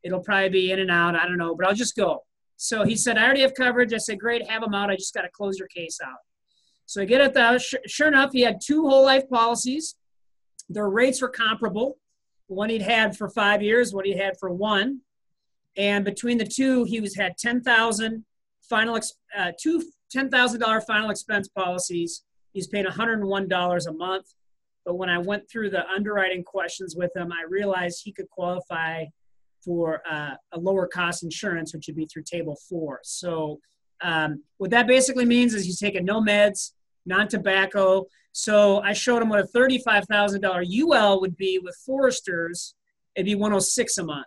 It'll 0.03 0.19
probably 0.19 0.49
be 0.49 0.71
in 0.71 0.79
and 0.79 0.91
out. 0.91 1.15
I 1.15 1.25
don't 1.25 1.37
know, 1.37 1.55
but 1.55 1.65
I'll 1.65 1.73
just 1.73 1.95
go. 1.95 2.23
So 2.57 2.83
he 2.83 2.95
said, 2.95 3.17
I 3.17 3.25
already 3.25 3.41
have 3.41 3.53
coverage. 3.55 3.93
I 3.93 3.97
said, 3.97 4.19
great, 4.19 4.47
have 4.49 4.63
him 4.63 4.73
out. 4.73 4.89
I 4.89 4.95
just 4.95 5.13
got 5.13 5.23
to 5.23 5.29
close 5.29 5.57
your 5.57 5.67
case 5.67 5.99
out. 6.03 6.19
So 6.85 7.01
I 7.01 7.05
get 7.05 7.21
at 7.21 7.33
the, 7.33 7.59
sure 7.87 8.07
enough, 8.07 8.31
he 8.33 8.41
had 8.41 8.59
two 8.61 8.87
whole 8.87 9.03
life 9.03 9.27
policies. 9.29 9.95
Their 10.69 10.89
rates 10.89 11.21
were 11.21 11.29
comparable. 11.29 11.97
One 12.47 12.69
he'd 12.69 12.81
had 12.81 13.17
for 13.17 13.29
five 13.29 13.61
years, 13.61 13.93
what 13.93 14.05
he 14.05 14.17
had 14.17 14.37
for 14.39 14.49
one. 14.49 15.01
And 15.75 16.05
between 16.05 16.37
the 16.37 16.45
two, 16.45 16.83
he 16.83 16.99
was 16.99 17.15
had 17.15 17.37
10,000 17.37 18.25
final, 18.69 18.99
uh, 19.37 19.51
two 19.59 19.83
$10,000 20.13 20.85
final 20.85 21.09
expense 21.09 21.47
policies. 21.47 22.23
He's 22.53 22.67
paying 22.67 22.85
$101 22.85 23.87
a 23.87 23.91
month. 23.93 24.25
But 24.85 24.95
when 24.95 25.09
I 25.09 25.17
went 25.17 25.49
through 25.49 25.69
the 25.69 25.87
underwriting 25.87 26.43
questions 26.43 26.95
with 26.95 27.15
him, 27.15 27.31
I 27.31 27.45
realized 27.49 28.01
he 28.03 28.11
could 28.11 28.29
qualify 28.29 29.05
for 29.63 30.01
uh, 30.09 30.35
a 30.51 30.59
lower 30.59 30.87
cost 30.87 31.23
insurance, 31.23 31.73
which 31.73 31.87
would 31.87 31.95
be 31.95 32.05
through 32.05 32.23
table 32.23 32.57
four. 32.69 32.99
So 33.03 33.59
um, 34.01 34.43
what 34.57 34.71
that 34.71 34.87
basically 34.87 35.25
means 35.25 35.53
is 35.53 35.65
he's 35.65 35.79
taking 35.79 36.03
no 36.05 36.21
meds, 36.21 36.71
non-tobacco. 37.05 38.05
So 38.33 38.81
I 38.81 38.93
showed 38.93 39.21
him 39.21 39.29
what 39.29 39.39
a 39.39 39.47
$35,000 39.57 40.81
UL 40.81 41.21
would 41.21 41.37
be 41.37 41.59
with 41.59 41.77
Foresters. 41.85 42.73
It'd 43.15 43.25
be 43.25 43.35
106 43.35 43.97
a 43.97 44.03
month. 44.03 44.25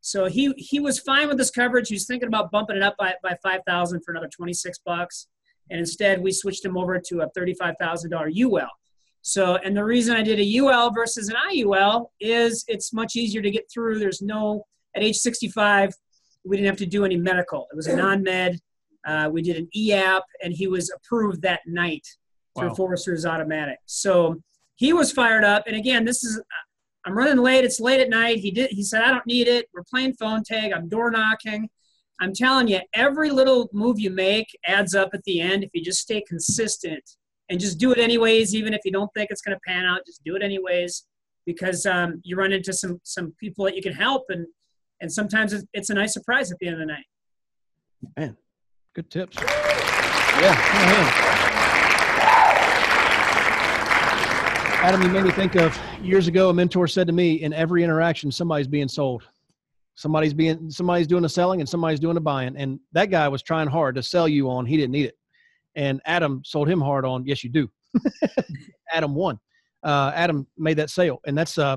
So 0.00 0.26
he 0.26 0.54
he 0.56 0.78
was 0.78 1.00
fine 1.00 1.26
with 1.26 1.36
this 1.36 1.50
coverage. 1.50 1.88
He 1.88 1.96
was 1.96 2.06
thinking 2.06 2.28
about 2.28 2.52
bumping 2.52 2.76
it 2.76 2.82
up 2.82 2.96
by, 2.96 3.14
by 3.24 3.36
5,000 3.42 4.02
for 4.02 4.12
another 4.12 4.28
26 4.28 4.78
bucks. 4.86 5.26
And 5.70 5.80
instead 5.80 6.22
we 6.22 6.32
switched 6.32 6.64
him 6.64 6.76
over 6.76 6.98
to 6.98 7.20
a 7.20 7.30
$35,000 7.38 8.44
UL. 8.44 8.70
So, 9.22 9.56
and 9.56 9.76
the 9.76 9.84
reason 9.84 10.16
I 10.16 10.22
did 10.22 10.38
a 10.38 10.58
UL 10.58 10.92
versus 10.92 11.28
an 11.28 11.36
IUL 11.50 12.06
is 12.20 12.64
it's 12.68 12.92
much 12.92 13.16
easier 13.16 13.42
to 13.42 13.50
get 13.50 13.64
through. 13.72 13.98
There's 13.98 14.22
no, 14.22 14.64
at 14.94 15.02
age 15.02 15.16
65, 15.16 15.92
we 16.44 16.56
didn't 16.56 16.68
have 16.68 16.78
to 16.78 16.86
do 16.86 17.04
any 17.04 17.16
medical. 17.16 17.66
It 17.72 17.76
was 17.76 17.88
a 17.88 17.96
non-med. 17.96 18.60
Uh, 19.04 19.28
we 19.32 19.42
did 19.42 19.56
an 19.56 19.68
e-app, 19.74 20.22
and 20.42 20.52
he 20.52 20.68
was 20.68 20.92
approved 20.96 21.42
that 21.42 21.60
night 21.66 22.06
through 22.56 22.68
wow. 22.68 22.74
Foresters 22.74 23.26
automatic. 23.26 23.78
So 23.86 24.36
he 24.76 24.92
was 24.92 25.12
fired 25.12 25.44
up. 25.44 25.64
And 25.66 25.76
again, 25.76 26.04
this 26.04 26.22
is 26.24 26.40
I'm 27.04 27.16
running 27.16 27.38
late. 27.38 27.64
It's 27.64 27.78
late 27.78 28.00
at 28.00 28.10
night. 28.10 28.38
He 28.38 28.50
did. 28.50 28.70
He 28.70 28.82
said, 28.82 29.02
"I 29.02 29.10
don't 29.12 29.26
need 29.26 29.46
it. 29.46 29.68
We're 29.72 29.84
playing 29.84 30.14
phone 30.14 30.42
tag. 30.42 30.72
I'm 30.72 30.88
door 30.88 31.10
knocking." 31.10 31.68
I'm 32.20 32.32
telling 32.32 32.68
you, 32.68 32.80
every 32.94 33.30
little 33.30 33.68
move 33.72 33.98
you 33.98 34.10
make 34.10 34.46
adds 34.66 34.94
up 34.94 35.10
at 35.12 35.22
the 35.24 35.40
end 35.40 35.64
if 35.64 35.70
you 35.74 35.82
just 35.82 36.00
stay 36.00 36.22
consistent 36.26 37.02
and 37.48 37.60
just 37.60 37.78
do 37.78 37.92
it 37.92 37.98
anyways, 37.98 38.54
even 38.54 38.72
if 38.72 38.80
you 38.84 38.92
don't 38.92 39.12
think 39.14 39.30
it's 39.30 39.42
going 39.42 39.56
to 39.56 39.60
pan 39.66 39.84
out. 39.84 40.00
Just 40.06 40.24
do 40.24 40.34
it 40.34 40.42
anyways 40.42 41.04
because 41.46 41.86
um, 41.86 42.20
you 42.24 42.36
run 42.36 42.52
into 42.52 42.72
some 42.72 43.00
some 43.04 43.32
people 43.38 43.64
that 43.64 43.76
you 43.76 43.82
can 43.82 43.92
help, 43.92 44.24
and 44.28 44.46
and 45.00 45.10
sometimes 45.12 45.54
it's 45.72 45.90
a 45.90 45.94
nice 45.94 46.12
surprise 46.12 46.50
at 46.50 46.58
the 46.58 46.66
end 46.66 46.74
of 46.74 46.80
the 46.80 46.86
night. 46.86 47.04
Man, 48.16 48.36
good 48.94 49.10
tips. 49.10 49.36
Yeah, 49.40 50.54
Adam, 54.82 55.02
you 55.02 55.08
made 55.08 55.24
me 55.24 55.30
think 55.30 55.54
of 55.56 55.78
years 56.02 56.28
ago. 56.28 56.50
A 56.50 56.54
mentor 56.54 56.86
said 56.86 57.06
to 57.06 57.12
me, 57.12 57.42
"In 57.42 57.52
every 57.52 57.82
interaction, 57.84 58.30
somebody's 58.30 58.68
being 58.68 58.88
sold. 58.88 59.22
Somebody's 59.96 60.34
being 60.34 60.70
somebody's 60.70 61.06
doing 61.06 61.24
a 61.24 61.28
selling, 61.28 61.60
and 61.60 61.68
somebody's 61.68 62.00
doing 62.00 62.18
a 62.18 62.20
buying. 62.20 62.56
And 62.56 62.78
that 62.92 63.06
guy 63.06 63.28
was 63.28 63.42
trying 63.42 63.66
hard 63.66 63.94
to 63.96 64.02
sell 64.02 64.28
you 64.28 64.48
on 64.50 64.66
he 64.66 64.76
didn't 64.76 64.92
need 64.92 65.06
it. 65.06 65.14
And 65.74 66.00
Adam 66.04 66.42
sold 66.44 66.68
him 66.68 66.80
hard 66.80 67.04
on 67.04 67.24
yes, 67.26 67.42
you 67.42 67.50
do. 67.50 67.68
Adam 68.92 69.14
won. 69.14 69.38
Uh, 69.82 70.12
Adam 70.14 70.46
made 70.58 70.76
that 70.76 70.90
sale, 70.90 71.20
and 71.26 71.36
that's 71.36 71.56
uh, 71.56 71.76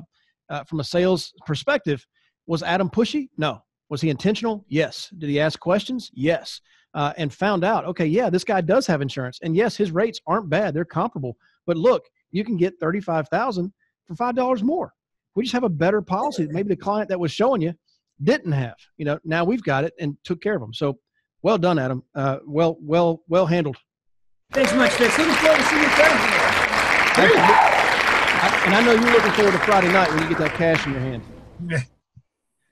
uh, 0.50 0.64
from 0.66 0.82
a 0.82 0.84
sales 0.84 1.34
perspective. 1.46 2.06
Was 2.46 2.62
Adam 2.62 2.90
pushy? 2.90 3.30
No. 3.38 3.62
Was 3.90 4.02
he 4.02 4.10
intentional? 4.10 4.66
Yes. 4.68 5.10
Did 5.18 5.30
he 5.30 5.40
ask 5.40 5.60
questions? 5.60 6.12
Yes. 6.14 6.62
Uh, 6.94 7.14
and 7.18 7.34
found 7.34 7.64
out, 7.64 7.86
okay, 7.86 8.06
yeah, 8.06 8.30
this 8.30 8.44
guy 8.44 8.62
does 8.62 8.88
have 8.88 9.02
insurance, 9.02 9.40
and 9.44 9.56
yes, 9.56 9.78
his 9.78 9.92
rates 9.92 10.20
aren't 10.26 10.50
bad; 10.50 10.74
they're 10.74 10.84
comparable. 10.84 11.38
But 11.68 11.78
look, 11.78 12.04
you 12.32 12.44
can 12.44 12.58
get 12.58 12.80
thirty-five 12.80 13.30
thousand 13.30 13.72
for 14.08 14.16
five 14.16 14.36
dollars 14.36 14.64
more. 14.64 14.92
We 15.36 15.44
just 15.44 15.54
have 15.54 15.64
a 15.64 15.70
better 15.70 16.02
policy. 16.02 16.48
Maybe 16.50 16.70
the 16.70 16.76
client 16.76 17.10
that 17.10 17.20
was 17.20 17.32
showing 17.32 17.62
you 17.62 17.76
didn't 18.24 18.52
have. 18.52 18.76
You 18.98 19.06
know, 19.06 19.20
now 19.24 19.44
we've 19.44 19.64
got 19.64 19.84
it 19.84 19.94
and 20.00 20.18
took 20.24 20.42
care 20.42 20.56
of 20.56 20.62
them. 20.62 20.74
So, 20.74 21.00
well 21.42 21.58
done, 21.58 21.80
Adam. 21.80 22.04
Uh, 22.14 22.40
well, 22.46 22.78
well, 22.82 23.22
well 23.28 23.46
handled. 23.46 23.78
Thanks 24.52 24.72
so 24.72 24.78
much, 24.78 24.92
Fitz. 24.92 25.18
Looking 25.18 25.34
forward 25.36 25.58
to 25.58 25.64
seeing 25.64 25.84
you 25.84 25.90
Thursday. 25.90 27.60
And 28.66 28.76
I 28.76 28.82
know 28.84 28.94
you're 28.94 29.12
looking 29.12 29.32
forward 29.32 29.52
to 29.52 29.60
Friday 29.60 29.92
night 29.92 30.10
when 30.10 30.24
you 30.24 30.30
get 30.30 30.38
that 30.38 30.54
cash 30.54 30.86
in 30.86 30.94
your 30.94 31.02
hand. 31.02 31.24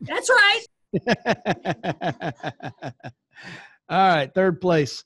That's 0.02 0.30
right. 0.30 0.62
All 3.90 4.16
right, 4.16 4.34
third 4.34 4.62
place. 4.62 5.04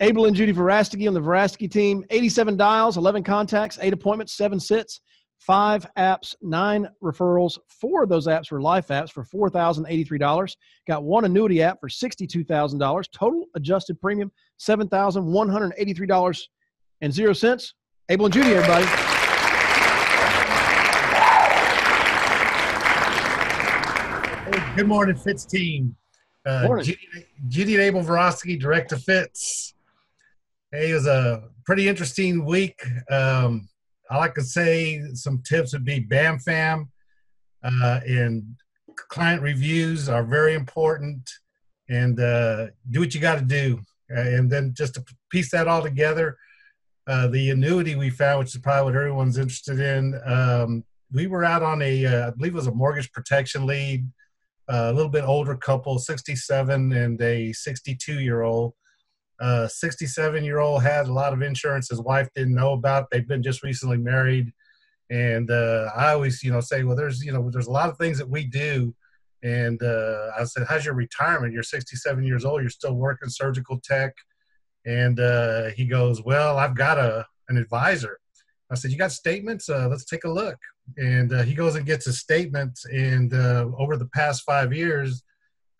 Abel 0.00 0.26
and 0.26 0.34
Judy 0.34 0.52
Verastigi 0.52 1.06
on 1.08 1.14
the 1.14 1.20
Verastigi 1.20 1.70
team. 1.70 2.04
87 2.10 2.56
dials, 2.56 2.96
11 2.96 3.22
contacts, 3.22 3.78
8 3.80 3.92
appointments, 3.92 4.34
7 4.34 4.58
sits, 4.60 5.00
5 5.40 5.86
apps, 5.98 6.34
9 6.42 6.88
referrals. 7.02 7.58
Four 7.68 8.04
of 8.04 8.08
those 8.08 8.26
apps 8.26 8.50
were 8.50 8.60
life 8.62 8.88
apps 8.88 9.10
for 9.10 9.24
$4,083. 9.24 10.56
Got 10.86 11.04
one 11.04 11.24
annuity 11.24 11.62
app 11.62 11.80
for 11.80 11.88
$62,000. 11.88 13.10
Total 13.12 13.44
adjusted 13.54 14.00
premium, 14.00 14.32
$7,183 14.58 16.42
and 17.00 17.12
zero 17.12 17.32
cents. 17.32 17.74
Abel 18.08 18.26
and 18.26 18.34
Judy, 18.34 18.54
everybody. 18.54 18.86
Good 24.76 24.88
morning, 24.88 25.16
Fitz 25.16 25.44
team. 25.44 25.94
Uh, 26.44 26.64
morning. 26.64 26.84
Judy, 26.84 26.98
Judy 27.48 27.74
and 27.74 27.82
Abel 27.84 28.02
Verostigi, 28.02 28.58
direct 28.58 28.90
to 28.90 28.96
Fitz. 28.96 29.74
Hey, 30.72 30.90
it 30.90 30.94
was 30.94 31.06
a 31.06 31.44
pretty 31.64 31.88
interesting 31.88 32.44
week. 32.44 32.82
Um, 33.10 33.68
I 34.14 34.18
like 34.18 34.34
to 34.34 34.44
say 34.44 35.02
some 35.14 35.42
tips 35.42 35.72
would 35.72 35.84
be 35.84 35.98
BAM 35.98 36.38
FAM 36.38 36.88
uh, 37.64 37.98
and 38.06 38.44
client 39.08 39.42
reviews 39.42 40.08
are 40.08 40.22
very 40.22 40.54
important 40.54 41.28
and 41.88 42.20
uh, 42.20 42.68
do 42.90 43.00
what 43.00 43.12
you 43.12 43.20
got 43.20 43.40
to 43.40 43.44
do. 43.44 43.80
Uh, 44.14 44.20
and 44.20 44.48
then 44.48 44.72
just 44.72 44.94
to 44.94 45.04
piece 45.30 45.50
that 45.50 45.66
all 45.66 45.82
together, 45.82 46.36
uh, 47.08 47.26
the 47.26 47.50
annuity 47.50 47.96
we 47.96 48.08
found, 48.08 48.38
which 48.38 48.54
is 48.54 48.60
probably 48.60 48.92
what 48.92 48.96
everyone's 48.96 49.36
interested 49.36 49.80
in, 49.80 50.20
um, 50.24 50.84
we 51.12 51.26
were 51.26 51.44
out 51.44 51.64
on 51.64 51.82
a, 51.82 52.06
uh, 52.06 52.28
I 52.28 52.30
believe 52.30 52.52
it 52.52 52.56
was 52.56 52.68
a 52.68 52.72
mortgage 52.72 53.10
protection 53.10 53.66
lead, 53.66 54.08
uh, 54.72 54.90
a 54.90 54.92
little 54.92 55.10
bit 55.10 55.24
older 55.24 55.56
couple, 55.56 55.98
67 55.98 56.92
and 56.92 57.20
a 57.20 57.52
62 57.52 58.20
year 58.20 58.42
old. 58.42 58.74
67 59.40 60.44
year 60.44 60.58
old 60.58 60.82
had 60.82 61.06
a 61.06 61.12
lot 61.12 61.32
of 61.32 61.42
insurance 61.42 61.88
his 61.88 62.00
wife 62.00 62.28
didn't 62.34 62.54
know 62.54 62.72
about. 62.72 63.10
They've 63.10 63.26
been 63.26 63.42
just 63.42 63.62
recently 63.62 63.98
married. 63.98 64.52
And 65.10 65.50
uh, 65.50 65.90
I 65.94 66.12
always, 66.12 66.42
you 66.42 66.50
know, 66.50 66.60
say, 66.60 66.82
well, 66.82 66.96
there's, 66.96 67.22
you 67.22 67.32
know, 67.32 67.50
there's 67.50 67.66
a 67.66 67.72
lot 67.72 67.90
of 67.90 67.98
things 67.98 68.18
that 68.18 68.28
we 68.28 68.44
do. 68.44 68.94
And 69.42 69.82
uh, 69.82 70.30
I 70.38 70.44
said, 70.44 70.66
how's 70.68 70.86
your 70.86 70.94
retirement? 70.94 71.52
You're 71.52 71.62
67 71.62 72.24
years 72.24 72.44
old. 72.44 72.62
You're 72.62 72.70
still 72.70 72.94
working 72.94 73.28
surgical 73.28 73.78
tech. 73.84 74.14
And 74.86 75.20
uh, 75.20 75.70
he 75.76 75.84
goes, 75.86 76.22
well, 76.24 76.58
I've 76.58 76.76
got 76.76 76.98
a 76.98 77.26
an 77.48 77.58
advisor. 77.58 78.18
I 78.70 78.74
said, 78.74 78.90
you 78.90 78.98
got 78.98 79.12
statements? 79.12 79.68
Uh, 79.68 79.86
let's 79.88 80.06
take 80.06 80.24
a 80.24 80.30
look. 80.30 80.56
And 80.96 81.32
uh, 81.32 81.42
he 81.42 81.54
goes 81.54 81.76
and 81.76 81.86
gets 81.86 82.06
his 82.06 82.18
statements. 82.18 82.84
And 82.86 83.32
uh, 83.34 83.66
over 83.78 83.96
the 83.96 84.08
past 84.14 84.42
five 84.44 84.72
years, 84.72 85.22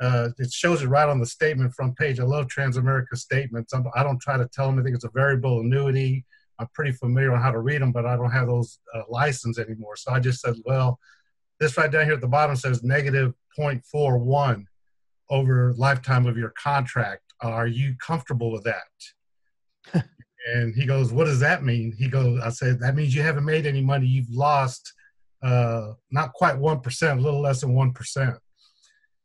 Uh, 0.01 0.31
it 0.39 0.53
shows 0.53 0.83
it 0.83 0.89
right 0.89 1.09
on 1.09 1.21
the 1.21 1.27
statement 1.27 1.73
front 1.73 1.97
page. 1.97 2.19
I 2.19 2.25
love 2.25 2.47
Transamerica 2.47 3.17
statements. 3.17 3.73
I'm, 3.73 3.85
I 3.95 4.03
do 4.03 4.09
not 4.09 4.21
try 4.21 4.37
to 4.37 4.49
tell 4.53 4.67
them 4.67 4.79
I 4.79 4.83
think 4.83 4.97
it's 4.97 5.05
a 5.05 5.11
variable 5.11 5.61
annuity. 5.61 6.25
I'm 6.59 6.69
pretty 6.75 6.93
familiar 6.93 7.35
on 7.35 7.43
how 7.43 7.51
to 7.51 7.61
read 7.61 7.83
them, 7.83 7.93
but 7.93 8.07
I 8.07 8.17
don't 8.17 8.31
have 8.31 8.47
those 8.47 8.79
uh, 8.95 9.03
license 9.09 9.59
anymore. 9.59 9.97
So 9.97 10.13
I 10.13 10.21
just 10.21 10.41
said, 10.41 10.55
well, 10.65 10.99
this 11.61 11.77
right 11.77 11.91
down 11.91 12.05
here 12.05 12.15
at 12.15 12.21
the 12.21 12.29
bottom 12.29 12.57
says 12.57 12.83
negative 12.83 13.33
0.41 13.59 14.65
over 15.31 15.73
lifetime 15.77 16.27
of 16.27 16.37
your 16.37 16.53
contract. 16.61 17.23
Are 17.41 17.67
you 17.67 17.95
comfortable 18.05 18.53
with 18.53 18.65
that? 18.65 20.05
and 20.55 20.75
he 20.75 20.87
goes, 20.87 21.13
what 21.13 21.25
does 21.25 21.41
that 21.41 21.65
mean? 21.65 21.93
He 21.97 22.09
goes, 22.09 22.41
I 22.41 22.51
said, 22.51 22.81
that 22.81 22.95
means 22.95 23.15
you 23.15 23.23
haven't 23.23 23.45
made 23.45 23.67
any 23.67 23.81
money. 23.81 24.07
You've 24.07 24.31
lost 24.31 24.93
uh, 25.43 25.93
not 26.11 26.33
quite 26.33 26.57
1%, 26.57 27.19
a 27.19 27.21
little 27.21 27.41
less 27.41 27.61
than 27.61 27.75
1%. 27.75 28.39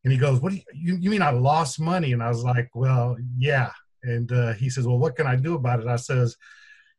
And 0.03 0.13
he 0.13 0.19
goes, 0.19 0.39
what 0.39 0.51
do 0.51 0.57
you, 0.57 0.63
you, 0.73 0.97
you 0.97 1.09
mean 1.09 1.21
I 1.21 1.31
lost 1.31 1.79
money? 1.79 2.13
And 2.13 2.23
I 2.23 2.29
was 2.29 2.43
like, 2.43 2.69
well, 2.73 3.17
yeah. 3.37 3.71
And 4.03 4.31
uh, 4.31 4.53
he 4.53 4.69
says, 4.69 4.87
well, 4.87 4.97
what 4.97 5.15
can 5.15 5.27
I 5.27 5.35
do 5.35 5.55
about 5.55 5.81
it? 5.81 5.87
I 5.87 5.97
says, 5.97 6.35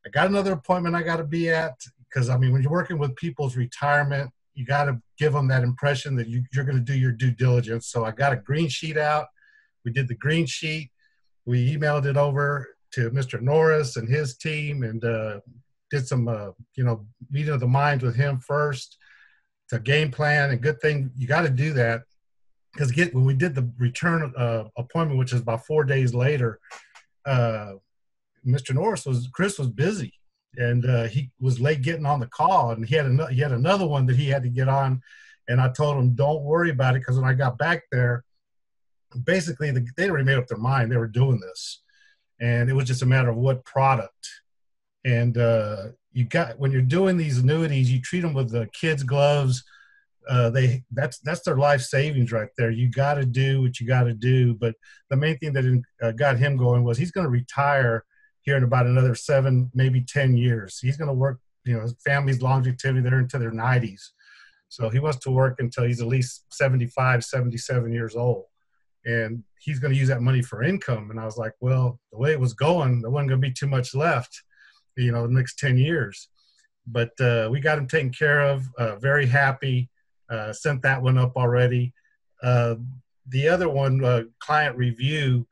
I 0.07 0.11
got 0.11 0.29
another 0.29 0.53
appointment 0.53 0.95
I 0.95 1.03
got 1.03 1.17
to 1.17 1.25
be 1.25 1.51
at 1.51 1.75
because 2.09 2.29
I 2.29 2.37
mean, 2.37 2.53
when 2.53 2.63
you're 2.63 2.71
working 2.71 2.99
with 2.99 3.17
people's 3.17 3.57
retirement, 3.57 4.31
you 4.55 4.67
got 4.67 4.85
to 4.85 5.01
give 5.19 5.33
them 5.33 5.49
that 5.49 5.63
impression 5.63 6.17
that 6.17 6.29
you, 6.29 6.43
you're 6.53 6.65
going 6.65 6.77
to 6.77 6.85
do 6.85 6.99
your 6.99 7.13
due 7.13 7.31
diligence. 7.31 7.87
So 7.87 8.05
I 8.05 8.11
got 8.11 8.33
a 8.33 8.37
green 8.37 8.69
sheet 8.69 8.97
out. 8.97 9.27
We 9.85 9.93
did 9.93 10.09
the 10.09 10.17
green 10.17 10.47
sheet. 10.47 10.91
We 11.47 11.75
emailed 11.75 12.07
it 12.07 12.17
over 12.17 12.69
to 12.93 13.11
Mr. 13.11 13.41
Norris 13.41 13.97
and 13.97 14.09
his 14.09 14.37
team 14.37 14.83
and 14.83 15.03
uh, 15.05 15.41
did 15.91 16.07
some, 16.07 16.29
uh, 16.29 16.51
you 16.75 16.85
know, 16.85 17.07
meeting 17.31 17.55
of 17.55 17.61
the 17.61 17.67
minds 17.67 18.03
with 18.03 18.17
him 18.17 18.41
first 18.41 18.99
to 19.69 19.79
game 19.79 20.11
plan. 20.11 20.51
And 20.51 20.61
good 20.61 20.81
thing 20.81 21.11
you 21.17 21.27
got 21.27 21.43
to 21.43 21.51
do 21.51 21.73
that 21.75 22.03
because 22.73 22.93
get 22.93 23.15
when 23.15 23.25
we 23.25 23.35
did 23.35 23.55
the 23.55 23.71
return 23.79 24.33
uh, 24.37 24.65
appointment, 24.77 25.19
which 25.19 25.33
is 25.33 25.41
about 25.41 25.67
four 25.67 25.85
days 25.85 26.15
later, 26.15 26.61
uh, 27.27 27.73
Mr. 28.47 28.75
Norris 28.75 29.07
was 29.07 29.29
Chris 29.33 29.59
was 29.59 29.69
busy 29.69 30.15
and 30.57 30.85
uh, 30.85 31.05
he 31.05 31.31
was 31.41 31.61
late 31.61 31.83
getting 31.83 32.07
on 32.07 32.21
the 32.21 32.27
call, 32.27 32.71
and 32.73 32.87
he 32.87 32.95
had 32.95 33.07
another 33.07 33.31
he 33.31 33.41
had 33.41 33.53
another 33.53 33.87
one 33.87 34.07
that 34.07 34.17
he 34.17 34.29
had 34.29 34.43
to 34.43 34.49
get 34.49 34.69
on, 34.69 35.01
and 35.49 35.61
I 35.61 35.69
told 35.69 35.97
him 35.97 36.15
don't 36.15 36.43
worry 36.43 36.71
about 36.71 36.97
it 36.97 37.01
because 37.01 37.17
when 37.17 37.29
I 37.29 37.35
got 37.35 37.59
back 37.59 37.83
there, 37.93 38.25
basically 39.25 39.71
the, 39.71 39.87
they 39.97 40.09
already 40.09 40.25
made 40.25 40.39
up 40.39 40.47
their 40.47 40.59
mind 40.59 40.91
they 40.91 40.97
were 40.97 41.07
doing 41.07 41.41
this, 41.41 41.83
and 42.41 42.69
it 42.69 42.73
was 42.73 42.87
just 42.87 43.03
a 43.03 43.07
matter 43.07 43.31
of 43.31 43.37
what 43.37 43.65
product, 43.65 44.29
and 45.05 45.39
uh, 45.39 45.89
you 46.13 46.25
got 46.25 46.59
when 46.59 46.73
you're 46.73 46.83
doing 46.83 47.17
these 47.17 47.39
annuities, 47.39 47.91
you 47.91 48.01
treat 48.01 48.21
them 48.21 48.35
with 48.35 48.51
the 48.51 48.69
kids' 48.73 49.03
gloves. 49.03 49.65
Uh, 50.31 50.49
they 50.49 50.85
that's 50.93 51.19
that's 51.19 51.43
their 51.43 51.57
life 51.57 51.83
savings 51.83 52.31
right 52.31 52.51
there. 52.57 52.71
You 52.71 52.89
got 52.89 53.15
to 53.15 53.27
do 53.27 53.63
what 53.63 53.81
you 53.81 53.87
got 53.87 54.05
to 54.05 54.15
do. 54.15 54.55
But 54.55 54.77
the 55.11 55.17
main 55.17 55.37
thing 55.39 55.53
that 55.55 55.83
uh, 56.01 56.13
got 56.13 56.39
him 56.39 56.57
going 56.57 56.85
was 56.85 56.97
he's 56.97 57.11
going 57.11 57.25
to 57.25 57.31
retire 57.31 58.05
here 58.43 58.57
in 58.57 58.65
about 58.65 58.87
another 58.87 59.15
seven, 59.15 59.71
maybe 59.75 60.03
10 60.03 60.37
years. 60.37 60.79
He's 60.79 60.97
going 60.97 61.09
to 61.09 61.15
work, 61.15 61.41
you 61.65 61.75
know, 61.75 61.83
his 61.83 61.95
family's 62.05 62.43
longevity, 62.43 63.01
they're 63.01 63.19
into 63.19 63.39
their 63.39 63.53
90s. 63.53 64.01
So 64.69 64.89
he 64.89 65.01
wants 65.01 65.19
to 65.21 65.31
work 65.31 65.57
until 65.59 65.85
he's 65.85 66.01
at 66.01 66.07
least 66.07 66.45
75, 66.53 67.25
77 67.25 67.93
years 67.93 68.15
old. 68.15 68.45
And 69.05 69.43
he's 69.59 69.79
going 69.79 69.93
to 69.93 69.99
use 69.99 70.09
that 70.09 70.23
money 70.23 70.43
for 70.43 70.63
income. 70.63 71.11
And 71.11 71.19
I 71.19 71.25
was 71.25 71.37
like, 71.37 71.53
well, 71.61 71.99
the 72.13 72.19
way 72.19 72.33
it 72.33 72.41
was 72.41 72.55
going, 72.55 73.03
there 73.03 73.11
wasn't 73.11 73.31
going 73.31 73.41
to 73.41 73.49
be 73.49 73.53
too 73.53 73.67
much 73.67 73.95
left, 73.95 74.43
you 74.97 75.13
know, 75.13 75.27
the 75.27 75.33
next 75.33 75.59
10 75.59 75.77
years. 75.77 76.29
But 76.87 77.11
uh, 77.21 77.49
we 77.51 77.61
got 77.61 77.79
him 77.79 77.89
taken 77.89 78.11
care 78.11 78.41
of, 78.41 78.65
uh, 78.79 78.97
very 78.97 79.27
happy. 79.27 79.91
Uh, 80.31 80.53
sent 80.53 80.83
that 80.83 81.03
one 81.03 81.19
up 81.19 81.33
already. 81.37 81.93
Uh, 82.43 82.77
the 83.29 83.49
other 83.49 83.69
one, 83.69 84.05
uh, 84.05 84.23
client 84.39 84.77
review, 84.77 85.47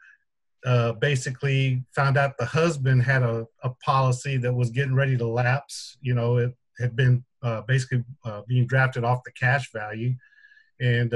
uh, 0.64 0.92
basically 0.92 1.84
found 1.94 2.16
out 2.16 2.36
the 2.38 2.44
husband 2.44 3.02
had 3.02 3.22
a, 3.22 3.46
a 3.62 3.70
policy 3.84 4.36
that 4.36 4.52
was 4.52 4.70
getting 4.70 4.94
ready 4.94 5.16
to 5.16 5.26
lapse. 5.26 5.96
You 6.00 6.14
know, 6.14 6.36
it 6.38 6.54
had 6.78 6.96
been 6.96 7.24
uh, 7.42 7.62
basically 7.62 8.04
being 8.48 8.66
drafted 8.66 9.04
off 9.04 9.24
the 9.24 9.32
cash 9.32 9.70
value 9.72 10.14
and 10.80 11.10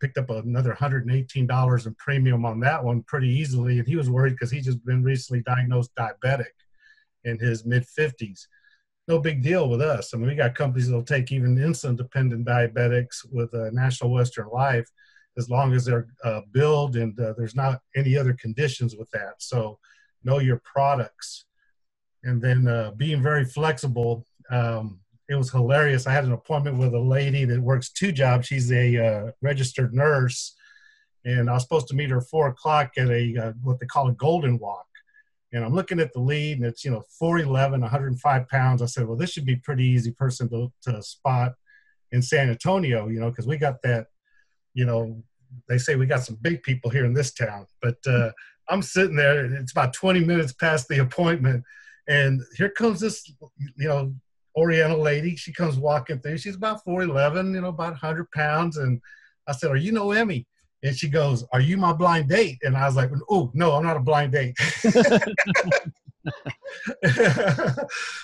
picked 0.00 0.18
up 0.18 0.30
another 0.30 0.74
$118 0.74 1.86
in 1.86 1.94
premium 1.94 2.44
on 2.44 2.60
that 2.60 2.82
one 2.82 3.02
pretty 3.04 3.28
easily. 3.28 3.78
And 3.78 3.86
he 3.86 3.96
was 3.96 4.10
worried 4.10 4.32
because 4.32 4.50
he 4.50 4.60
just 4.60 4.84
been 4.84 5.02
recently 5.02 5.42
diagnosed 5.42 5.92
diabetic 5.94 6.52
in 7.24 7.38
his 7.38 7.64
mid 7.64 7.86
50s. 7.86 8.46
No 9.08 9.18
big 9.18 9.42
deal 9.42 9.68
with 9.68 9.80
us. 9.80 10.14
I 10.14 10.16
mean, 10.16 10.28
we 10.28 10.34
got 10.34 10.54
companies 10.54 10.88
that'll 10.88 11.02
take 11.02 11.32
even 11.32 11.56
insulin 11.56 11.96
dependent 11.96 12.46
diabetics 12.46 13.26
with 13.30 13.52
uh, 13.54 13.70
National 13.72 14.12
Western 14.12 14.48
Life 14.48 14.88
as 15.36 15.48
long 15.50 15.72
as 15.72 15.84
they're 15.84 16.08
uh, 16.24 16.42
billed 16.52 16.96
and 16.96 17.18
uh, 17.18 17.32
there's 17.36 17.54
not 17.54 17.80
any 17.96 18.16
other 18.16 18.34
conditions 18.34 18.96
with 18.96 19.10
that. 19.10 19.34
So 19.38 19.78
know 20.24 20.38
your 20.38 20.60
products. 20.64 21.46
And 22.24 22.40
then 22.40 22.68
uh, 22.68 22.92
being 22.92 23.22
very 23.22 23.44
flexible. 23.44 24.24
Um, 24.50 25.00
it 25.28 25.34
was 25.34 25.50
hilarious. 25.50 26.06
I 26.06 26.12
had 26.12 26.24
an 26.24 26.32
appointment 26.32 26.78
with 26.78 26.94
a 26.94 27.00
lady 27.00 27.44
that 27.46 27.60
works 27.60 27.90
two 27.90 28.12
jobs. 28.12 28.46
She's 28.46 28.70
a 28.70 29.04
uh, 29.04 29.30
registered 29.40 29.94
nurse. 29.94 30.54
And 31.24 31.48
I 31.48 31.54
was 31.54 31.62
supposed 31.62 31.88
to 31.88 31.94
meet 31.94 32.10
her 32.10 32.20
four 32.20 32.48
o'clock 32.48 32.92
at 32.98 33.08
a 33.08 33.36
uh, 33.36 33.52
what 33.62 33.80
they 33.80 33.86
call 33.86 34.08
a 34.08 34.12
Golden 34.12 34.58
Wok. 34.58 34.86
And 35.52 35.64
I'm 35.64 35.74
looking 35.74 36.00
at 36.00 36.12
the 36.12 36.20
lead, 36.20 36.58
and 36.58 36.66
it's 36.66 36.84
you 36.84 36.90
know 36.90 37.04
4'11, 37.20 37.80
105 37.80 38.48
pounds. 38.48 38.82
I 38.82 38.86
said, 38.86 39.06
well, 39.06 39.16
this 39.16 39.32
should 39.32 39.44
be 39.44 39.56
pretty 39.56 39.84
easy 39.84 40.12
person 40.12 40.48
to, 40.50 40.72
to 40.82 41.02
spot 41.02 41.52
in 42.10 42.22
San 42.22 42.48
Antonio, 42.48 43.08
you 43.08 43.20
know, 43.20 43.30
because 43.30 43.46
we 43.46 43.56
got 43.56 43.82
that 43.82 44.06
you 44.74 44.84
know, 44.84 45.22
they 45.68 45.78
say 45.78 45.96
we 45.96 46.06
got 46.06 46.24
some 46.24 46.38
big 46.40 46.62
people 46.62 46.90
here 46.90 47.04
in 47.04 47.14
this 47.14 47.32
town. 47.32 47.66
But 47.80 47.96
uh, 48.06 48.30
I'm 48.68 48.82
sitting 48.82 49.16
there, 49.16 49.44
and 49.44 49.54
it's 49.54 49.72
about 49.72 49.92
20 49.92 50.20
minutes 50.24 50.52
past 50.52 50.88
the 50.88 51.00
appointment, 51.00 51.64
and 52.08 52.42
here 52.56 52.70
comes 52.70 53.00
this, 53.00 53.28
you 53.76 53.88
know, 53.88 54.14
Oriental 54.56 55.00
lady. 55.00 55.36
She 55.36 55.52
comes 55.52 55.76
walking 55.76 56.18
through. 56.18 56.38
She's 56.38 56.56
about 56.56 56.84
4'11, 56.84 57.54
you 57.54 57.60
know, 57.62 57.68
about 57.68 57.92
100 57.92 58.30
pounds. 58.32 58.76
And 58.76 59.00
I 59.46 59.52
said, 59.52 59.70
Are 59.70 59.76
you 59.76 59.92
Noemi? 59.92 60.46
And 60.82 60.96
she 60.96 61.08
goes, 61.08 61.44
Are 61.52 61.60
you 61.60 61.76
my 61.76 61.92
blind 61.92 62.28
date? 62.28 62.58
And 62.62 62.76
I 62.76 62.86
was 62.86 62.96
like, 62.96 63.10
Oh, 63.30 63.50
no, 63.54 63.72
I'm 63.72 63.84
not 63.84 63.96
a 63.96 64.00
blind 64.00 64.32
date. 64.32 64.56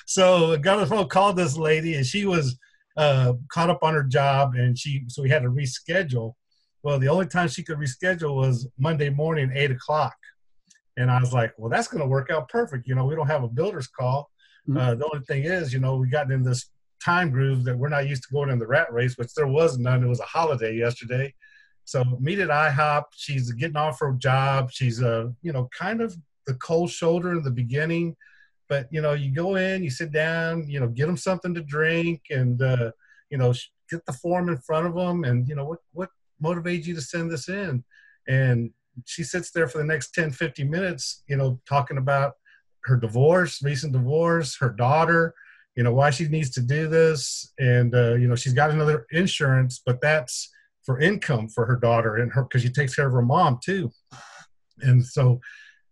so 0.06 0.52
I 0.52 0.56
got 0.56 0.82
a 0.82 0.86
phone, 0.86 1.08
called 1.08 1.36
this 1.36 1.56
lady, 1.56 1.94
and 1.94 2.06
she 2.06 2.26
was 2.26 2.58
uh, 2.96 3.34
caught 3.52 3.70
up 3.70 3.82
on 3.82 3.94
her 3.94 4.02
job, 4.02 4.54
and 4.54 4.78
she 4.78 5.04
so 5.08 5.22
we 5.22 5.30
had 5.30 5.42
to 5.42 5.50
reschedule. 5.50 6.34
Well, 6.82 6.98
the 6.98 7.08
only 7.08 7.26
time 7.26 7.48
she 7.48 7.62
could 7.62 7.78
reschedule 7.78 8.36
was 8.36 8.68
Monday 8.78 9.10
morning, 9.10 9.50
eight 9.54 9.70
o'clock. 9.70 10.16
And 10.96 11.10
I 11.10 11.20
was 11.20 11.32
like, 11.32 11.52
well, 11.56 11.70
that's 11.70 11.86
going 11.86 12.02
to 12.02 12.08
work 12.08 12.30
out 12.30 12.48
perfect. 12.48 12.88
You 12.88 12.94
know, 12.96 13.04
we 13.04 13.14
don't 13.14 13.28
have 13.28 13.44
a 13.44 13.48
builder's 13.48 13.86
call. 13.86 14.30
Mm-hmm. 14.68 14.78
Uh, 14.78 14.94
the 14.96 15.04
only 15.04 15.24
thing 15.26 15.44
is, 15.44 15.72
you 15.72 15.78
know, 15.78 15.96
we 15.96 16.08
got 16.08 16.30
in 16.30 16.42
this 16.42 16.70
time 17.02 17.30
groove 17.30 17.64
that 17.64 17.76
we're 17.76 17.88
not 17.88 18.08
used 18.08 18.24
to 18.24 18.32
going 18.32 18.50
in 18.50 18.58
the 18.58 18.66
rat 18.66 18.92
race, 18.92 19.16
which 19.16 19.32
there 19.34 19.46
was 19.46 19.78
none. 19.78 20.02
It 20.02 20.08
was 20.08 20.20
a 20.20 20.24
holiday 20.24 20.76
yesterday. 20.76 21.32
So 21.88 22.04
meet 22.20 22.38
at 22.38 22.50
IHOP. 22.50 23.04
She's 23.16 23.50
getting 23.52 23.78
off 23.78 24.00
her 24.00 24.12
job. 24.12 24.70
She's 24.70 25.00
a, 25.00 25.20
uh, 25.20 25.28
you 25.40 25.54
know, 25.54 25.70
kind 25.72 26.02
of 26.02 26.14
the 26.46 26.52
cold 26.56 26.90
shoulder 26.90 27.32
in 27.32 27.42
the 27.42 27.50
beginning, 27.50 28.14
but 28.68 28.88
you 28.90 29.00
know, 29.00 29.14
you 29.14 29.34
go 29.34 29.56
in, 29.56 29.82
you 29.82 29.88
sit 29.88 30.12
down, 30.12 30.68
you 30.68 30.80
know, 30.80 30.88
get 30.88 31.06
them 31.06 31.16
something 31.16 31.54
to 31.54 31.62
drink, 31.62 32.24
and 32.28 32.60
uh, 32.60 32.90
you 33.30 33.38
know, 33.38 33.54
get 33.90 34.04
the 34.04 34.12
form 34.12 34.50
in 34.50 34.58
front 34.58 34.86
of 34.86 34.94
them, 34.94 35.24
and 35.24 35.48
you 35.48 35.54
know, 35.54 35.64
what 35.64 35.78
what 35.92 36.10
motivates 36.44 36.84
you 36.84 36.94
to 36.94 37.00
send 37.00 37.30
this 37.30 37.48
in? 37.48 37.82
And 38.28 38.70
she 39.06 39.24
sits 39.24 39.50
there 39.50 39.66
for 39.66 39.78
the 39.78 39.84
next 39.84 40.12
10, 40.12 40.32
50 40.32 40.64
minutes, 40.64 41.22
you 41.26 41.38
know, 41.38 41.58
talking 41.66 41.96
about 41.96 42.34
her 42.84 42.98
divorce, 42.98 43.62
recent 43.62 43.94
divorce, 43.94 44.58
her 44.58 44.68
daughter, 44.70 45.32
you 45.74 45.84
know, 45.84 45.94
why 45.94 46.10
she 46.10 46.28
needs 46.28 46.50
to 46.50 46.60
do 46.60 46.86
this. 46.86 47.54
And, 47.58 47.94
uh, 47.94 48.14
you 48.16 48.28
know, 48.28 48.36
she's 48.36 48.52
got 48.52 48.70
another 48.70 49.06
insurance, 49.10 49.80
but 49.84 50.02
that's 50.02 50.50
for 50.88 50.98
income 51.00 51.50
for 51.50 51.66
her 51.66 51.76
daughter 51.76 52.16
and 52.16 52.32
her, 52.32 52.44
because 52.44 52.62
she 52.62 52.70
takes 52.70 52.94
care 52.94 53.06
of 53.06 53.12
her 53.12 53.20
mom 53.20 53.58
too. 53.62 53.90
And 54.80 55.04
so, 55.04 55.38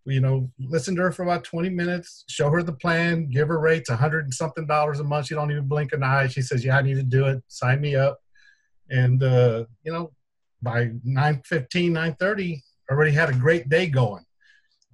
you 0.06 0.20
know, 0.20 0.50
listen 0.58 0.96
to 0.96 1.02
her 1.02 1.12
for 1.12 1.22
about 1.22 1.44
20 1.44 1.68
minutes, 1.68 2.24
show 2.30 2.48
her 2.48 2.62
the 2.62 2.72
plan, 2.72 3.28
give 3.28 3.48
her 3.48 3.60
rates, 3.60 3.90
a 3.90 3.96
hundred 3.96 4.24
and 4.24 4.32
something 4.32 4.66
dollars 4.66 4.98
a 4.98 5.04
month. 5.04 5.26
She 5.26 5.34
don't 5.34 5.50
even 5.50 5.68
blink 5.68 5.92
an 5.92 6.02
eye. 6.02 6.28
She 6.28 6.40
says, 6.40 6.64
yeah, 6.64 6.78
I 6.78 6.82
need 6.82 6.94
to 6.94 7.02
do 7.02 7.26
it. 7.26 7.42
Sign 7.48 7.82
me 7.82 7.94
up. 7.94 8.16
And, 8.88 9.22
uh, 9.22 9.64
you 9.84 9.92
know, 9.92 10.12
by 10.62 10.86
9.15 11.06 11.66
9.30 11.90 12.62
already 12.90 13.10
had 13.10 13.28
a 13.28 13.34
great 13.34 13.68
day 13.68 13.86
going 13.86 14.24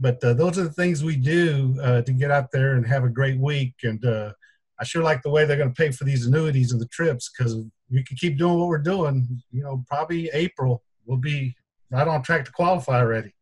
but 0.00 0.22
uh, 0.24 0.34
those 0.34 0.58
are 0.58 0.64
the 0.64 0.72
things 0.72 1.04
we 1.04 1.14
do 1.14 1.78
uh, 1.80 2.02
to 2.02 2.12
get 2.12 2.32
out 2.32 2.50
there 2.50 2.74
and 2.74 2.84
have 2.84 3.04
a 3.04 3.08
great 3.08 3.38
week 3.38 3.74
and 3.84 4.04
uh, 4.04 4.32
i 4.80 4.84
sure 4.84 5.04
like 5.04 5.22
the 5.22 5.30
way 5.30 5.44
they're 5.44 5.56
going 5.56 5.72
to 5.72 5.82
pay 5.82 5.92
for 5.92 6.02
these 6.02 6.26
annuities 6.26 6.72
and 6.72 6.80
the 6.80 6.88
trips 6.88 7.30
because 7.30 7.54
we 7.92 8.02
can 8.02 8.16
keep 8.16 8.38
doing 8.38 8.58
what 8.58 8.68
we're 8.68 8.78
doing 8.78 9.26
you 9.50 9.62
know 9.62 9.84
probably 9.88 10.30
april 10.32 10.82
we'll 11.04 11.18
be 11.18 11.54
right 11.90 12.08
on 12.08 12.22
track 12.22 12.44
to 12.44 12.52
qualify 12.52 13.00
already 13.00 13.32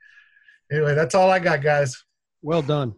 anyway 0.73 0.95
that's 0.95 1.15
all 1.15 1.31
i 1.31 1.39
got 1.39 1.63
guys 1.63 2.05
well 2.43 2.63
done 2.63 2.95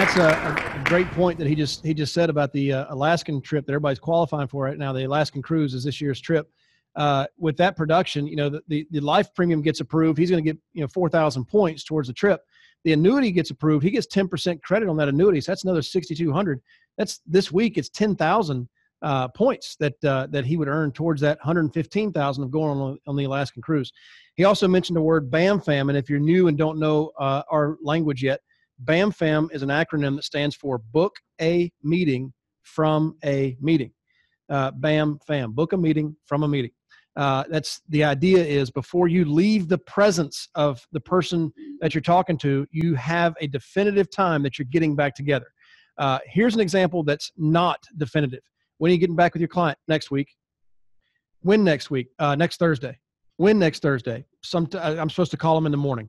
That's 0.00 0.16
a, 0.16 0.30
a, 0.30 0.84
great 0.84 1.10
point 1.10 1.38
that 1.38 1.46
he 1.46 1.54
just 1.54 1.84
he 1.84 1.92
just 1.92 2.14
said 2.14 2.30
about 2.30 2.54
the 2.54 2.72
uh, 2.72 2.86
Alaskan 2.88 3.42
trip 3.42 3.66
that 3.66 3.72
everybody's 3.72 3.98
qualifying 3.98 4.48
for 4.48 4.64
right 4.64 4.78
now. 4.78 4.94
The 4.94 5.04
Alaskan 5.04 5.42
cruise 5.42 5.74
is 5.74 5.84
this 5.84 6.00
year's 6.00 6.20
trip. 6.22 6.50
Uh, 6.96 7.26
with 7.38 7.56
that 7.58 7.76
production, 7.76 8.26
you 8.26 8.34
know, 8.34 8.48
the, 8.48 8.62
the, 8.68 8.86
the 8.92 9.00
life 9.00 9.32
premium 9.34 9.60
gets 9.60 9.80
approved. 9.80 10.18
He's 10.18 10.30
going 10.30 10.42
to 10.42 10.52
get 10.52 10.58
you 10.72 10.80
know 10.80 10.88
four 10.88 11.10
thousand 11.10 11.44
points 11.44 11.84
towards 11.84 12.08
the 12.08 12.14
trip. 12.14 12.40
The 12.84 12.92
annuity 12.92 13.30
gets 13.30 13.50
approved. 13.50 13.84
He 13.84 13.90
gets 13.90 14.06
ten 14.06 14.28
percent 14.28 14.62
credit 14.62 14.88
on 14.88 14.96
that 14.98 15.08
annuity, 15.08 15.40
so 15.40 15.52
that's 15.52 15.64
another 15.64 15.82
sixty 15.82 16.14
two 16.14 16.32
hundred. 16.32 16.60
That's 16.96 17.20
this 17.26 17.52
week. 17.52 17.78
It's 17.78 17.88
ten 17.88 18.16
thousand 18.16 18.68
uh, 19.02 19.28
points 19.28 19.76
that 19.80 20.02
uh, 20.04 20.26
that 20.30 20.44
he 20.44 20.56
would 20.56 20.68
earn 20.68 20.92
towards 20.92 21.20
that 21.22 21.38
115,000 21.38 22.44
of 22.44 22.50
going 22.50 22.78
on 22.78 22.98
on 23.06 23.16
the 23.16 23.24
Alaskan 23.24 23.62
cruise. 23.62 23.92
He 24.36 24.44
also 24.44 24.68
mentioned 24.68 24.96
the 24.96 25.02
word 25.02 25.30
BAMFAM, 25.30 25.88
and 25.88 25.96
if 25.96 26.10
you're 26.10 26.20
new 26.20 26.48
and 26.48 26.58
don't 26.58 26.78
know 26.78 27.10
uh, 27.18 27.42
our 27.50 27.76
language 27.82 28.22
yet, 28.22 28.40
BAMFAM 28.84 29.52
is 29.52 29.62
an 29.62 29.68
acronym 29.68 30.16
that 30.16 30.24
stands 30.24 30.54
for 30.54 30.78
Book 30.78 31.14
a 31.40 31.72
Meeting 31.82 32.32
from 32.62 33.16
a 33.24 33.56
Meeting. 33.60 33.92
Uh, 34.48 34.72
BAMFAM, 34.72 35.52
book 35.54 35.72
a 35.72 35.76
meeting 35.76 36.16
from 36.26 36.42
a 36.42 36.48
meeting. 36.48 36.72
Uh, 37.20 37.44
that's 37.50 37.82
the 37.90 38.02
idea 38.02 38.38
is 38.42 38.70
before 38.70 39.06
you 39.06 39.26
leave 39.26 39.68
the 39.68 39.76
presence 39.76 40.48
of 40.54 40.80
the 40.92 41.00
person 41.00 41.52
that 41.82 41.94
you're 41.94 42.00
talking 42.00 42.38
to, 42.38 42.66
you 42.70 42.94
have 42.94 43.34
a 43.42 43.46
definitive 43.46 44.10
time 44.10 44.42
that 44.42 44.58
you're 44.58 44.68
getting 44.70 44.96
back 44.96 45.14
together. 45.14 45.48
Uh, 45.98 46.18
here's 46.24 46.54
an 46.54 46.60
example 46.60 47.02
that's 47.02 47.30
not 47.36 47.78
definitive. 47.98 48.40
When 48.78 48.90
are 48.90 48.94
you 48.94 48.98
getting 48.98 49.16
back 49.16 49.34
with 49.34 49.42
your 49.42 49.48
client 49.48 49.76
next 49.86 50.10
week? 50.10 50.28
When 51.42 51.62
next 51.62 51.90
week? 51.90 52.06
Uh, 52.18 52.36
next 52.36 52.56
Thursday. 52.56 52.98
When 53.36 53.58
next 53.58 53.82
Thursday? 53.82 54.24
Some 54.42 54.66
uh, 54.72 54.96
I'm 54.98 55.10
supposed 55.10 55.30
to 55.32 55.36
call 55.36 55.54
them 55.54 55.66
in 55.66 55.72
the 55.72 55.78
morning. 55.78 56.08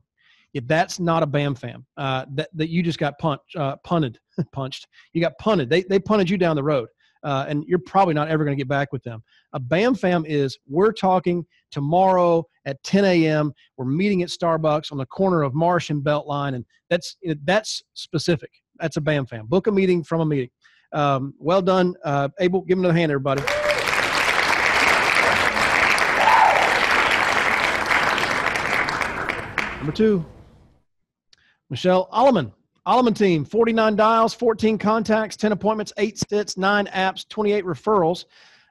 If 0.54 0.66
that's 0.66 0.98
not 0.98 1.22
a 1.22 1.26
BAM 1.26 1.56
fam, 1.56 1.84
uh, 1.98 2.24
that, 2.36 2.48
that 2.54 2.70
you 2.70 2.82
just 2.82 2.98
got 2.98 3.18
punched, 3.18 3.54
uh, 3.54 3.76
punted, 3.84 4.18
punched. 4.52 4.88
You 5.12 5.20
got 5.20 5.36
punted. 5.38 5.68
They, 5.68 5.82
they 5.82 5.98
punted 5.98 6.30
you 6.30 6.38
down 6.38 6.56
the 6.56 6.64
road. 6.64 6.88
Uh, 7.22 7.44
and 7.48 7.64
you're 7.66 7.78
probably 7.78 8.14
not 8.14 8.28
ever 8.28 8.44
going 8.44 8.56
to 8.56 8.60
get 8.60 8.68
back 8.68 8.92
with 8.92 9.02
them. 9.02 9.22
A 9.52 9.60
BAM 9.60 9.94
fam 9.94 10.24
is 10.26 10.58
we're 10.68 10.92
talking 10.92 11.46
tomorrow 11.70 12.44
at 12.64 12.82
10 12.82 13.04
a.m. 13.04 13.52
We're 13.76 13.84
meeting 13.84 14.22
at 14.22 14.28
Starbucks 14.28 14.92
on 14.92 14.98
the 14.98 15.06
corner 15.06 15.42
of 15.42 15.54
Marsh 15.54 15.90
and 15.90 16.02
Beltline, 16.02 16.54
and 16.54 16.64
that's 16.90 17.16
that's 17.44 17.82
specific. 17.94 18.50
That's 18.78 18.96
a 18.96 19.00
BAM 19.00 19.26
fam. 19.26 19.46
Book 19.46 19.66
a 19.66 19.72
meeting 19.72 20.02
from 20.02 20.20
a 20.20 20.26
meeting. 20.26 20.50
Um, 20.92 21.34
well 21.38 21.62
done, 21.62 21.94
uh, 22.04 22.28
Abel. 22.40 22.62
Give 22.62 22.78
him 22.78 22.84
another 22.84 22.98
hand, 22.98 23.10
everybody. 23.10 23.42
Number 29.78 29.92
two, 29.92 30.24
Michelle 31.68 32.08
Alleman. 32.12 32.52
Alleman 32.86 33.16
team, 33.16 33.44
49 33.44 33.94
dials, 33.94 34.34
14 34.34 34.76
contacts, 34.76 35.36
10 35.36 35.52
appointments, 35.52 35.92
8 35.98 36.18
stits, 36.18 36.56
9 36.56 36.86
apps, 36.86 37.28
28 37.28 37.64
referrals. 37.64 38.24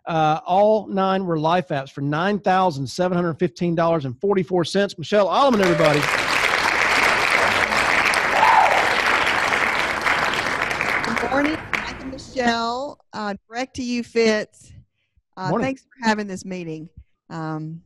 Uh, 0.05 0.41
all 0.45 0.87
nine 0.87 1.25
were 1.25 1.39
life 1.39 1.69
apps 1.69 1.89
for 1.91 2.01
$9,715.44. 2.01 4.97
Michelle 4.97 5.27
Alleman, 5.27 5.61
everybody. 5.61 6.01
Good 11.19 11.29
morning, 11.29 11.57
Mike 11.71 12.01
and 12.01 12.11
Michelle. 12.11 12.99
Uh, 13.13 13.35
direct 13.47 13.77
to 13.77 13.83
you, 13.83 14.03
Fitz. 14.03 14.73
Uh, 15.37 15.57
thanks 15.59 15.83
for 15.83 16.05
having 16.05 16.27
this 16.27 16.43
meeting. 16.43 16.89
Um, 17.29 17.81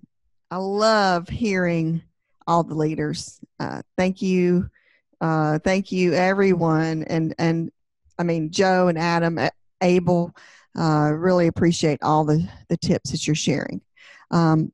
I 0.50 0.58
love 0.58 1.30
hearing 1.30 2.02
all 2.48 2.64
the 2.64 2.74
leaders. 2.74 3.40
Uh, 3.60 3.84
thank 3.98 4.24
you, 4.24 4.68
uh, 5.26 5.58
thank 5.58 5.92
you, 5.92 6.14
everyone, 6.14 7.04
and 7.04 7.34
and 7.40 7.72
I 8.20 8.24
mean 8.24 8.52
Joe 8.52 8.90
and 8.90 8.98
Adam, 8.98 9.40
Abel. 9.82 10.36
Uh, 10.78 11.14
really 11.16 11.48
appreciate 11.48 12.04
all 12.04 12.26
the 12.26 12.48
the 12.70 12.78
tips 12.78 13.10
that 13.10 13.26
you're 13.26 13.36
sharing. 13.36 13.82
Um, 14.30 14.72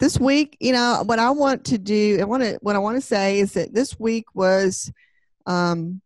this 0.00 0.18
week, 0.18 0.56
you 0.60 0.72
know, 0.72 1.02
what 1.04 1.18
I 1.18 1.28
want 1.28 1.66
to 1.66 1.76
do, 1.76 2.18
I 2.18 2.24
want 2.24 2.42
to 2.42 2.58
what 2.62 2.74
I 2.74 2.78
want 2.78 2.96
to 2.96 3.02
say 3.02 3.38
is 3.38 3.52
that 3.52 3.74
this 3.74 4.00
week 4.00 4.24
was 4.34 4.90
um, 5.44 6.00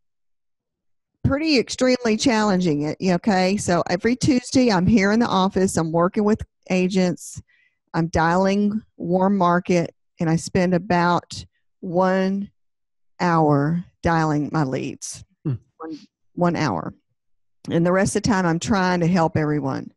pretty 1.23 1.57
extremely 1.57 2.17
challenging. 2.17 2.97
Okay, 3.01 3.57
so 3.57 3.85
every 3.89 4.17
Tuesday 4.17 4.73
I'm 4.73 4.87
here 4.87 5.13
in 5.13 5.21
the 5.21 5.29
office. 5.29 5.77
I'm 5.77 5.93
working 5.93 6.25
with 6.25 6.43
agents. 6.71 7.41
I'm 7.95 8.09
dialing 8.09 8.83
warm 8.97 9.37
market, 9.37 9.95
and 10.19 10.29
I 10.29 10.35
spend 10.35 10.75
about 10.75 11.45
one 11.79 12.51
hour 13.21 13.85
dialing 14.03 14.51
my 14.53 14.65
leads. 14.65 15.25
Hmm. 15.45 15.55
One, 15.79 15.99
one 16.35 16.57
hour, 16.57 16.95
and 17.71 17.87
the 17.87 17.93
rest 17.93 18.17
of 18.17 18.23
the 18.23 18.29
time 18.29 18.47
I'm 18.47 18.59
trying 18.59 19.01
to 19.01 19.07
help 19.07 19.37
everyone. 19.37 19.93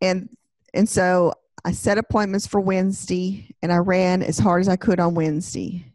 And 0.00 0.28
and 0.72 0.88
so 0.88 1.34
I 1.64 1.72
set 1.72 1.98
appointments 1.98 2.46
for 2.46 2.60
Wednesday, 2.60 3.54
and 3.62 3.72
I 3.72 3.78
ran 3.78 4.22
as 4.22 4.38
hard 4.38 4.60
as 4.60 4.68
I 4.68 4.76
could 4.76 5.00
on 5.00 5.14
Wednesday. 5.14 5.86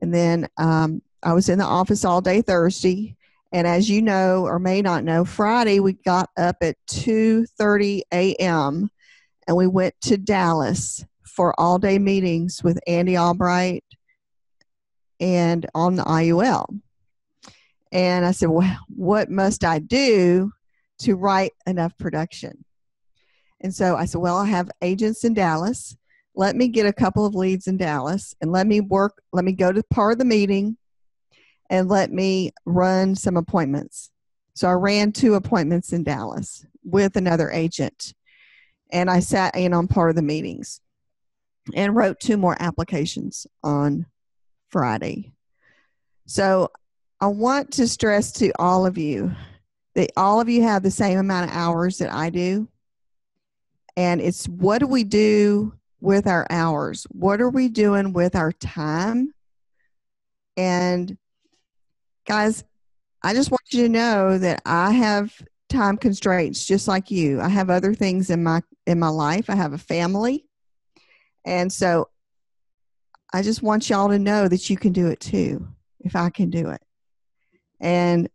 And 0.00 0.14
then 0.14 0.48
um, 0.56 1.02
I 1.22 1.32
was 1.32 1.48
in 1.48 1.58
the 1.58 1.64
office 1.64 2.04
all 2.04 2.20
day 2.20 2.42
Thursday 2.42 3.16
and 3.52 3.66
as 3.66 3.88
you 3.88 4.02
know 4.02 4.44
or 4.44 4.58
may 4.58 4.82
not 4.82 5.04
know, 5.04 5.24
Friday 5.24 5.80
we 5.80 5.94
got 5.94 6.30
up 6.36 6.56
at 6.60 6.76
2:30 6.88 8.02
a.m. 8.12 8.90
and 9.46 9.56
we 9.56 9.66
went 9.66 9.94
to 10.02 10.18
Dallas 10.18 11.04
for 11.24 11.58
all-day 11.58 11.98
meetings 11.98 12.62
with 12.62 12.78
Andy 12.86 13.16
Albright 13.16 13.84
and 15.20 15.66
on 15.74 15.96
the 15.96 16.04
IUL. 16.04 16.80
And 17.92 18.24
I 18.24 18.32
said, 18.32 18.50
"Well, 18.50 18.76
what 18.88 19.30
must 19.30 19.64
I 19.64 19.78
do 19.78 20.52
to 21.00 21.14
write 21.14 21.52
enough 21.66 21.96
production?" 21.98 22.64
And 23.60 23.74
so 23.74 23.96
I 23.96 24.04
said, 24.04 24.20
"Well, 24.20 24.36
I 24.36 24.46
have 24.46 24.70
agents 24.82 25.24
in 25.24 25.34
Dallas. 25.34 25.96
Let 26.34 26.54
me 26.54 26.68
get 26.68 26.86
a 26.86 26.92
couple 26.92 27.26
of 27.26 27.34
leads 27.34 27.66
in 27.66 27.78
Dallas 27.78 28.34
and 28.40 28.52
let 28.52 28.66
me 28.66 28.80
work 28.80 29.22
let 29.32 29.44
me 29.44 29.52
go 29.52 29.72
to 29.72 29.82
part 29.84 30.12
of 30.12 30.18
the 30.18 30.24
meeting 30.24 30.76
and 31.70 31.88
let 31.88 32.12
me 32.12 32.52
run 32.64 33.14
some 33.14 33.36
appointments. 33.36 34.10
So 34.54 34.68
I 34.68 34.72
ran 34.72 35.12
two 35.12 35.34
appointments 35.34 35.92
in 35.92 36.02
Dallas 36.02 36.64
with 36.84 37.16
another 37.16 37.50
agent. 37.50 38.14
And 38.90 39.10
I 39.10 39.20
sat 39.20 39.54
in 39.54 39.72
on 39.72 39.86
part 39.86 40.10
of 40.10 40.16
the 40.16 40.22
meetings 40.22 40.80
and 41.74 41.94
wrote 41.94 42.20
two 42.20 42.36
more 42.36 42.56
applications 42.58 43.46
on 43.62 44.06
Friday. 44.70 45.32
So 46.26 46.70
I 47.20 47.26
want 47.26 47.72
to 47.72 47.88
stress 47.88 48.32
to 48.32 48.52
all 48.58 48.86
of 48.86 48.98
you 48.98 49.34
that 49.94 50.12
all 50.16 50.40
of 50.40 50.48
you 50.48 50.62
have 50.62 50.82
the 50.82 50.90
same 50.90 51.18
amount 51.18 51.50
of 51.50 51.56
hours 51.56 51.98
that 51.98 52.12
I 52.12 52.30
do. 52.30 52.68
And 53.96 54.20
it's 54.20 54.46
what 54.46 54.78
do 54.78 54.86
we 54.86 55.02
do 55.02 55.72
with 56.00 56.28
our 56.28 56.46
hours? 56.50 57.04
What 57.10 57.40
are 57.40 57.50
we 57.50 57.68
doing 57.68 58.12
with 58.12 58.36
our 58.36 58.52
time? 58.52 59.32
And 60.56 61.16
guys, 62.26 62.62
I 63.22 63.34
just 63.34 63.50
want 63.50 63.62
you 63.70 63.82
to 63.84 63.88
know 63.88 64.38
that 64.38 64.62
I 64.64 64.92
have 64.92 65.34
time 65.68 65.96
constraints 65.96 66.64
just 66.64 66.86
like 66.86 67.10
you. 67.10 67.40
I 67.40 67.48
have 67.48 67.70
other 67.70 67.94
things 67.94 68.30
in 68.30 68.44
my 68.44 68.62
in 68.86 68.98
my 68.98 69.08
life. 69.08 69.50
I 69.50 69.56
have 69.56 69.72
a 69.72 69.78
family. 69.78 70.46
And 71.44 71.72
so 71.72 72.08
I 73.32 73.42
just 73.42 73.62
want 73.62 73.90
y'all 73.90 74.08
to 74.08 74.18
know 74.18 74.48
that 74.48 74.70
you 74.70 74.76
can 74.76 74.92
do 74.92 75.08
it 75.08 75.20
too 75.20 75.66
if 76.00 76.16
I 76.16 76.30
can 76.30 76.50
do 76.50 76.70
it. 76.70 76.82
And 77.80 78.28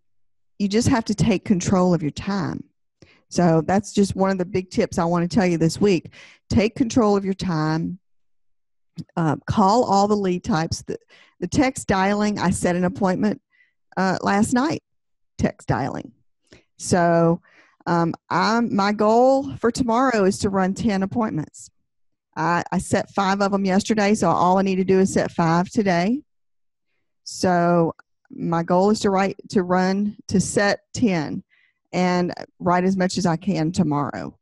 you 0.60 0.68
just 0.68 0.88
have 0.88 1.06
to 1.06 1.16
take 1.16 1.46
control 1.46 1.94
of 1.94 2.02
your 2.02 2.12
time. 2.12 2.64
So 3.30 3.62
that's 3.66 3.94
just 3.94 4.16
one 4.16 4.30
of 4.30 4.38
the 4.38 4.46
big 4.46 4.70
tips 4.70 5.00
I 5.00 5.06
want 5.06 5.30
to 5.30 5.36
tell 5.36 5.48
you 5.48 5.58
this 5.58 5.82
week. 5.82 6.14
Take 6.50 6.76
control 6.76 7.18
of 7.18 7.26
your 7.26 7.34
time. 7.34 7.98
Uh, 9.18 9.38
call 9.48 9.86
all 9.86 10.08
the 10.08 10.16
lead 10.16 10.44
types. 10.44 10.84
The, 10.84 11.00
the 11.40 11.48
text 11.48 11.88
dialing, 11.88 12.38
I 12.38 12.52
set 12.52 12.76
an 12.76 12.86
appointment 12.86 13.42
uh, 13.98 14.20
last 14.22 14.54
night, 14.54 14.84
text 15.40 15.68
dialing. 15.68 16.12
So 16.78 17.42
um, 17.88 18.14
I'm, 18.30 18.74
my 18.74 18.92
goal 18.92 19.56
for 19.58 19.72
tomorrow 19.72 20.26
is 20.26 20.38
to 20.40 20.50
run 20.50 20.76
10 20.76 21.02
appointments. 21.02 21.70
I, 22.36 22.64
I 22.72 22.80
set 22.80 23.10
five 23.12 23.42
of 23.42 23.52
them 23.52 23.66
yesterday, 23.66 24.16
so 24.16 24.30
all 24.30 24.58
I 24.58 24.64
need 24.64 24.78
to 24.78 24.84
do 24.84 25.00
is 25.00 25.14
set 25.14 25.32
five 25.32 25.70
today. 25.70 26.22
So 27.24 27.94
my 28.30 28.64
goal 28.64 28.90
is 28.90 29.00
to 29.02 29.10
write 29.10 29.38
to 29.50 29.64
run 29.64 30.18
to 30.28 30.40
set 30.40 30.82
10 30.96 31.44
and 31.92 32.34
write 32.60 32.84
as 32.84 32.98
much 32.98 33.18
as 33.18 33.26
I 33.26 33.38
can 33.38 33.72
tomorrow. 33.72 34.38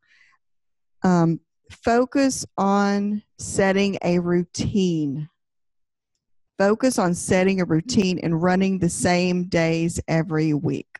Um, 1.04 1.40
focus 1.70 2.46
on 2.58 3.24
setting 3.38 3.98
a 4.04 4.20
routine 4.20 5.30
Focus 6.62 7.00
on 7.00 7.16
setting 7.16 7.60
a 7.60 7.66
routine 7.66 8.20
and 8.20 8.40
running 8.40 8.78
the 8.78 8.88
same 8.88 9.46
days 9.46 10.00
every 10.08 10.54
week. 10.54 11.00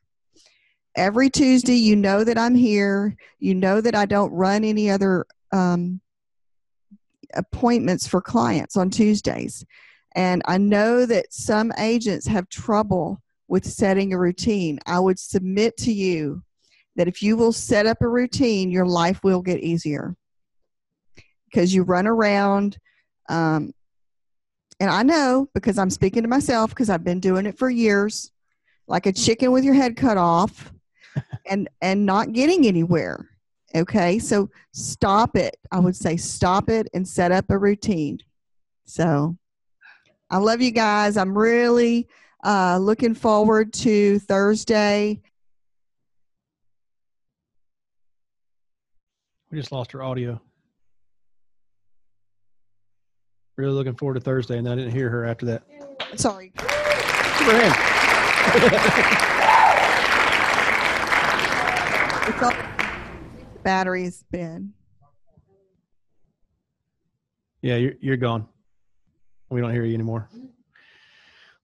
Every 0.96 1.30
Tuesday, 1.30 1.76
you 1.76 1.96
know 1.96 2.24
that 2.24 2.36
I'm 2.36 2.56
here. 2.56 3.16
You 3.38 3.54
know 3.54 3.80
that 3.80 3.94
I 3.94 4.08
don't 4.08 4.32
run 4.32 4.64
any 4.64 4.90
other 4.90 5.28
um, 5.52 6.02
appointments 7.34 8.08
for 8.08 8.22
clients 8.22 8.78
on 8.78 8.90
Tuesdays. 8.90 9.66
And 10.16 10.42
I 10.46 10.58
know 10.58 11.06
that 11.06 11.34
some 11.34 11.72
agents 11.78 12.28
have 12.28 12.50
trouble 12.50 13.22
with 13.48 13.66
setting 13.66 14.14
a 14.14 14.18
routine. 14.18 14.80
I 14.86 15.00
would 15.00 15.20
submit 15.20 15.78
to 15.78 15.92
you 15.92 16.44
that 16.96 17.08
if 17.08 17.22
you 17.22 17.38
will 17.38 17.54
set 17.54 17.86
up 17.86 18.02
a 18.02 18.08
routine, 18.08 18.72
your 18.72 18.86
life 18.86 19.24
will 19.24 19.42
get 19.42 19.60
easier 19.60 20.16
because 21.46 21.74
you 21.74 21.84
run 21.84 22.08
around. 22.08 22.78
Um, 23.30 23.74
and 24.80 24.90
I 24.90 25.04
know 25.04 25.48
because 25.54 25.78
I'm 25.78 25.90
speaking 25.90 26.24
to 26.24 26.30
myself 26.30 26.72
because 26.72 26.90
I've 26.90 27.04
been 27.04 27.20
doing 27.20 27.46
it 27.46 27.58
for 27.58 27.70
years, 27.70 28.32
like 28.88 29.06
a 29.06 29.14
chicken 29.14 29.52
with 29.52 29.64
your 29.64 29.74
head 29.74 29.96
cut 29.96 30.18
off 30.18 30.72
and 31.50 31.70
and 31.82 32.06
not 32.06 32.34
getting 32.34 32.66
anywhere. 32.66 33.31
Okay, 33.76 34.20
so 34.20 34.50
stop 34.74 35.36
it. 35.36 35.56
I 35.72 35.80
would 35.80 35.96
say 35.96 36.18
stop 36.18 36.70
it 36.70 36.90
and 36.94 37.08
set 37.08 37.32
up 37.32 37.46
a 37.50 37.58
routine. 37.58 38.20
So 38.86 39.38
I 40.30 40.38
love 40.38 40.62
you 40.62 40.72
guys. 40.72 41.16
I'm 41.16 41.38
really 41.38 42.08
uh, 42.44 42.78
looking 42.78 43.16
forward 43.16 43.72
to 43.74 44.20
Thursday. 44.20 45.22
We 49.52 49.58
just 49.60 49.72
lost 49.72 49.92
her 49.92 50.04
audio. 50.04 50.42
Really 53.58 53.74
looking 53.74 53.96
forward 53.96 54.14
to 54.16 54.22
Thursday, 54.22 54.58
and 54.58 54.68
I 54.68 54.76
didn't 54.76 54.92
hear 54.92 55.10
her 55.10 55.26
after 55.26 55.46
that. 55.48 55.64
Sorry. 56.16 56.52
Give 56.58 56.68
her 56.68 57.52
a 57.58 57.70
hand. 57.70 59.28
it's 62.28 62.44
all, 62.44 62.52
the 62.52 63.51
battery's 63.64 64.24
been. 64.32 64.74
Yeah, 67.62 67.76
you're, 67.76 67.94
you're 68.02 68.18
gone. 68.18 68.48
We 69.50 69.62
don't 69.62 69.72
hear 69.72 69.84
you 69.84 69.94
anymore. 69.94 70.30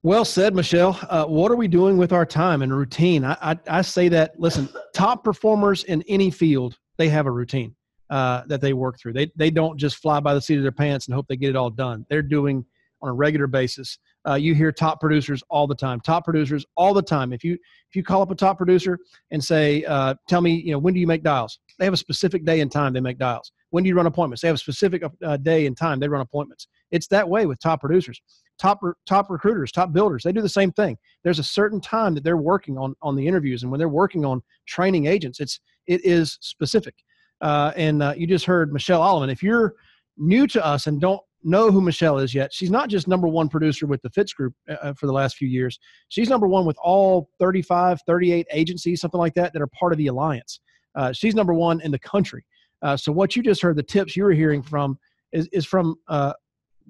Well 0.03 0.25
said, 0.25 0.53
Michelle. 0.53 0.97
Uh, 1.09 1.25
what 1.25 1.51
are 1.51 1.55
we 1.55 1.67
doing 1.67 1.97
with 1.97 2.13
our 2.13 2.25
time 2.25 2.61
and 2.61 2.75
routine? 2.75 3.25
I, 3.25 3.37
I, 3.41 3.57
I, 3.67 3.81
say 3.81 4.09
that, 4.09 4.39
listen, 4.39 4.69
top 4.93 5.23
performers 5.23 5.83
in 5.85 6.03
any 6.07 6.29
field, 6.29 6.77
they 6.97 7.09
have 7.09 7.25
a 7.25 7.31
routine 7.31 7.75
uh, 8.09 8.43
that 8.47 8.61
they 8.61 8.73
work 8.73 8.99
through. 8.99 9.13
They, 9.13 9.31
they 9.35 9.49
don't 9.49 9.77
just 9.77 9.97
fly 9.97 10.19
by 10.19 10.33
the 10.33 10.41
seat 10.41 10.57
of 10.57 10.63
their 10.63 10.71
pants 10.71 11.07
and 11.07 11.15
hope 11.15 11.27
they 11.27 11.35
get 11.35 11.49
it 11.49 11.55
all 11.55 11.69
done. 11.69 12.05
They're 12.09 12.21
doing 12.21 12.63
on 13.01 13.09
a 13.09 13.13
regular 13.13 13.47
basis. 13.47 13.97
Uh, 14.27 14.35
you 14.35 14.53
hear 14.53 14.71
top 14.71 14.99
producers 14.99 15.43
all 15.49 15.67
the 15.67 15.75
time. 15.75 15.99
Top 16.01 16.25
producers 16.25 16.65
all 16.75 16.93
the 16.93 17.01
time. 17.01 17.33
If 17.33 17.43
you 17.43 17.53
if 17.53 17.95
you 17.95 18.03
call 18.03 18.21
up 18.21 18.31
a 18.31 18.35
top 18.35 18.57
producer 18.57 18.99
and 19.31 19.43
say, 19.43 19.83
uh, 19.85 20.15
"Tell 20.27 20.41
me, 20.41 20.55
you 20.55 20.71
know, 20.71 20.79
when 20.79 20.93
do 20.93 20.99
you 20.99 21.07
make 21.07 21.23
dials?" 21.23 21.59
They 21.77 21.85
have 21.85 21.93
a 21.93 21.97
specific 21.97 22.45
day 22.45 22.61
and 22.61 22.71
time 22.71 22.93
they 22.93 22.99
make 22.99 23.17
dials. 23.17 23.51
When 23.69 23.83
do 23.83 23.87
you 23.87 23.95
run 23.95 24.07
appointments? 24.07 24.41
They 24.41 24.47
have 24.47 24.55
a 24.55 24.59
specific 24.59 25.03
uh, 25.23 25.37
day 25.37 25.65
and 25.65 25.77
time 25.77 25.99
they 25.99 26.07
run 26.07 26.21
appointments. 26.21 26.67
It's 26.91 27.07
that 27.07 27.27
way 27.27 27.45
with 27.45 27.59
top 27.59 27.81
producers, 27.81 28.21
top 28.57 28.79
top 29.05 29.29
recruiters, 29.29 29.71
top 29.71 29.93
builders. 29.93 30.23
They 30.23 30.31
do 30.31 30.41
the 30.41 30.49
same 30.49 30.71
thing. 30.71 30.97
There's 31.23 31.39
a 31.39 31.43
certain 31.43 31.81
time 31.81 32.15
that 32.15 32.23
they're 32.23 32.37
working 32.37 32.77
on 32.77 32.95
on 33.01 33.15
the 33.15 33.27
interviews, 33.27 33.63
and 33.63 33.71
when 33.71 33.79
they're 33.79 33.89
working 33.89 34.25
on 34.25 34.41
training 34.65 35.05
agents, 35.05 35.39
it's 35.39 35.59
it 35.85 36.03
is 36.03 36.37
specific. 36.41 36.95
Uh, 37.41 37.71
and 37.75 38.01
uh, 38.01 38.13
you 38.17 38.25
just 38.25 38.45
heard 38.45 38.73
Michelle 38.73 39.01
Alleman. 39.01 39.31
If 39.31 39.43
you're 39.43 39.75
new 40.17 40.47
to 40.47 40.65
us 40.65 40.87
and 40.87 40.99
don't 40.99 41.21
know 41.43 41.71
who 41.71 41.81
Michelle 41.81 42.17
is 42.17 42.33
yet, 42.33 42.51
she's 42.51 42.71
not 42.71 42.89
just 42.89 43.07
number 43.07 43.27
one 43.27 43.47
producer 43.47 43.85
with 43.85 44.01
the 44.01 44.09
Fitz 44.09 44.33
Group 44.33 44.53
uh, 44.69 44.73
uh, 44.81 44.93
for 44.93 45.05
the 45.05 45.13
last 45.13 45.37
few 45.37 45.47
years. 45.47 45.79
She's 46.09 46.29
number 46.29 46.47
one 46.47 46.65
with 46.65 46.77
all 46.81 47.29
35, 47.39 47.99
38 48.07 48.47
agencies, 48.51 49.01
something 49.01 49.19
like 49.19 49.35
that, 49.35 49.53
that 49.53 49.61
are 49.61 49.67
part 49.67 49.91
of 49.91 49.97
the 49.97 50.07
alliance. 50.07 50.59
Uh, 50.97 51.13
she's 51.13 51.35
number 51.35 51.53
one 51.53 51.79
in 51.81 51.91
the 51.91 51.99
country. 51.99 52.43
Uh, 52.81 52.97
so 52.97 53.11
what 53.11 53.35
you 53.35 53.41
just 53.41 53.61
heard, 53.61 53.77
the 53.77 53.83
tips 53.83 54.17
you 54.17 54.23
were 54.23 54.33
hearing 54.33 54.61
from, 54.61 54.99
is, 55.31 55.47
is 55.53 55.65
from 55.65 55.95
a 56.09 56.33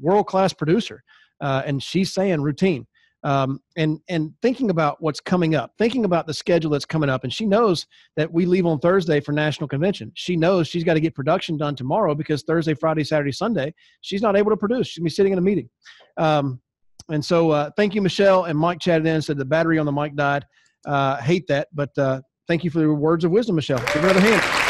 world 0.01 0.25
class 0.25 0.51
producer, 0.53 1.03
and 1.41 1.81
she's 1.83 2.11
saying 2.13 2.41
routine 2.41 2.87
um, 3.23 3.59
and 3.75 3.99
and 4.09 4.33
thinking 4.41 4.69
about 4.69 5.01
what's 5.01 5.19
coming 5.19 5.55
up, 5.55 5.73
thinking 5.77 6.05
about 6.05 6.27
the 6.27 6.33
schedule 6.33 6.69
that's 6.69 6.85
coming 6.85 7.09
up, 7.09 7.23
and 7.23 7.33
she 7.33 7.45
knows 7.45 7.85
that 8.15 8.31
we 8.31 8.45
leave 8.45 8.65
on 8.65 8.79
Thursday 8.79 9.19
for 9.19 9.31
national 9.31 9.67
convention. 9.67 10.11
She 10.15 10.35
knows 10.35 10.67
she's 10.67 10.83
got 10.83 10.93
to 10.93 10.99
get 10.99 11.15
production 11.15 11.57
done 11.57 11.75
tomorrow 11.75 12.13
because 12.13 12.43
Thursday, 12.43 12.73
Friday, 12.73 13.03
Saturday, 13.03 13.31
Sunday, 13.31 13.73
she's 14.01 14.21
not 14.21 14.37
able 14.37 14.51
to 14.51 14.57
produce. 14.57 14.87
She's 14.87 14.99
gonna 14.99 15.05
be 15.05 15.09
sitting 15.09 15.33
in 15.33 15.39
a 15.39 15.41
meeting. 15.41 15.69
Um, 16.17 16.61
and 17.09 17.23
so, 17.23 17.51
uh, 17.51 17.69
thank 17.75 17.95
you, 17.95 18.01
Michelle. 18.01 18.45
And 18.45 18.57
Mike 18.57 18.79
chatted 18.79 19.07
in 19.07 19.21
said 19.21 19.37
the 19.37 19.45
battery 19.45 19.79
on 19.79 19.85
the 19.85 19.91
mic 19.91 20.15
died. 20.15 20.45
Uh, 20.85 21.17
hate 21.17 21.47
that, 21.47 21.67
but 21.73 21.97
uh, 21.97 22.21
thank 22.47 22.63
you 22.63 22.69
for 22.69 22.79
the 22.79 22.93
words 22.93 23.23
of 23.23 23.31
wisdom, 23.31 23.55
Michelle. 23.55 23.79
Give 23.93 24.03
another 24.03 24.21
hand. 24.21 24.67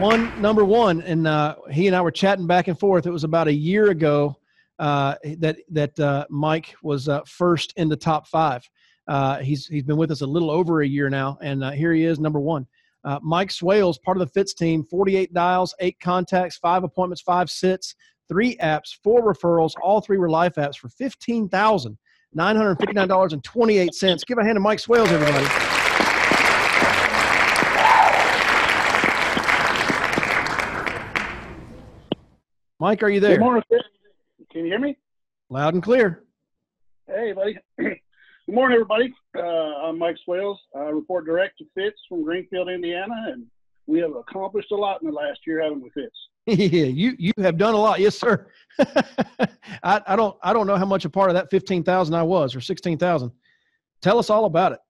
one 0.00 0.40
number 0.40 0.64
one, 0.64 1.02
and 1.02 1.26
uh, 1.26 1.56
he 1.70 1.86
and 1.86 1.94
I 1.94 2.00
were 2.00 2.10
chatting 2.10 2.46
back 2.46 2.68
and 2.68 2.78
forth. 2.78 3.06
It 3.06 3.10
was 3.10 3.24
about 3.24 3.48
a 3.48 3.52
year 3.52 3.90
ago 3.90 4.36
uh, 4.78 5.16
that 5.38 5.58
that 5.70 5.98
uh, 6.00 6.26
Mike 6.30 6.74
was 6.82 7.08
uh, 7.08 7.20
first 7.26 7.74
in 7.76 7.88
the 7.88 7.96
top 7.96 8.26
five. 8.26 8.68
Uh, 9.06 9.38
he's 9.38 9.66
he's 9.66 9.82
been 9.82 9.96
with 9.96 10.10
us 10.10 10.22
a 10.22 10.26
little 10.26 10.50
over 10.50 10.80
a 10.82 10.86
year 10.86 11.10
now, 11.10 11.38
and 11.42 11.62
uh, 11.62 11.70
here 11.70 11.92
he 11.92 12.04
is, 12.04 12.18
number 12.18 12.40
one. 12.40 12.66
Mike 13.22 13.50
Swales, 13.50 13.98
part 13.98 14.18
of 14.18 14.20
the 14.20 14.32
Fitz 14.32 14.52
team, 14.52 14.84
48 14.84 15.32
dials, 15.32 15.74
eight 15.80 15.98
contacts, 16.00 16.58
five 16.58 16.84
appointments, 16.84 17.22
five 17.22 17.48
sits, 17.48 17.94
three 18.28 18.56
apps, 18.56 18.94
four 19.02 19.22
referrals. 19.22 19.72
All 19.82 20.00
three 20.00 20.18
were 20.18 20.30
life 20.30 20.54
apps 20.54 20.76
for 20.76 20.88
fifteen 20.88 21.48
thousand 22.34 22.36
nine 22.46 22.56
hundred 22.56 22.76
fifty 22.76 22.94
nine 22.94 23.08
dollars 23.08 23.32
and 23.32 23.42
twenty 23.44 23.78
eight 23.78 23.94
cents. 23.94 24.24
Give 24.24 24.38
a 24.38 24.44
hand 24.44 24.56
to 24.56 24.60
Mike 24.60 24.80
Swales, 24.80 25.10
everybody. 25.10 25.46
Mike, 32.78 33.02
are 33.02 33.10
you 33.10 33.20
there? 33.20 33.36
Good 33.36 33.40
morning. 33.40 33.62
Can 34.50 34.64
you 34.64 34.66
hear 34.66 34.78
me? 34.78 34.96
Loud 35.50 35.74
and 35.74 35.82
clear. 35.82 36.24
Hey, 37.06 37.32
buddy. 37.32 37.58
Good 37.78 38.54
morning, 38.54 38.76
everybody. 38.76 39.14
Uh, 39.36 39.40
I'm 39.86 39.98
Mike 39.98 40.16
Swales. 40.24 40.58
I 40.74 40.84
report 40.84 41.26
direct 41.26 41.58
to 41.58 41.64
Fitz 41.74 41.98
from 42.08 42.24
Greenfield, 42.24 42.68
Indiana, 42.70 43.14
and 43.28 43.46
we 43.86 43.98
have 44.00 44.14
accomplished 44.16 44.72
a 44.72 44.76
lot 44.76 45.02
in 45.02 45.08
the 45.08 45.14
last 45.14 45.40
year, 45.46 45.62
haven't 45.62 45.82
we, 45.82 45.90
Fitz? 45.90 46.16
Yeah, 46.50 46.86
you 46.86 47.14
you 47.18 47.32
have 47.38 47.56
done 47.56 47.74
a 47.74 47.78
lot, 47.78 48.00
yes, 48.00 48.18
sir. 48.18 48.48
I, 49.82 50.00
I 50.06 50.16
don't 50.16 50.36
I 50.42 50.52
don't 50.52 50.66
know 50.66 50.76
how 50.76 50.86
much 50.86 51.04
a 51.04 51.10
part 51.10 51.30
of 51.30 51.34
that 51.34 51.50
fifteen 51.50 51.82
thousand 51.82 52.14
I 52.14 52.22
was 52.22 52.54
or 52.54 52.60
sixteen 52.60 52.98
thousand. 52.98 53.32
Tell 54.02 54.18
us 54.18 54.30
all 54.30 54.46
about 54.46 54.72
it. 54.72 54.80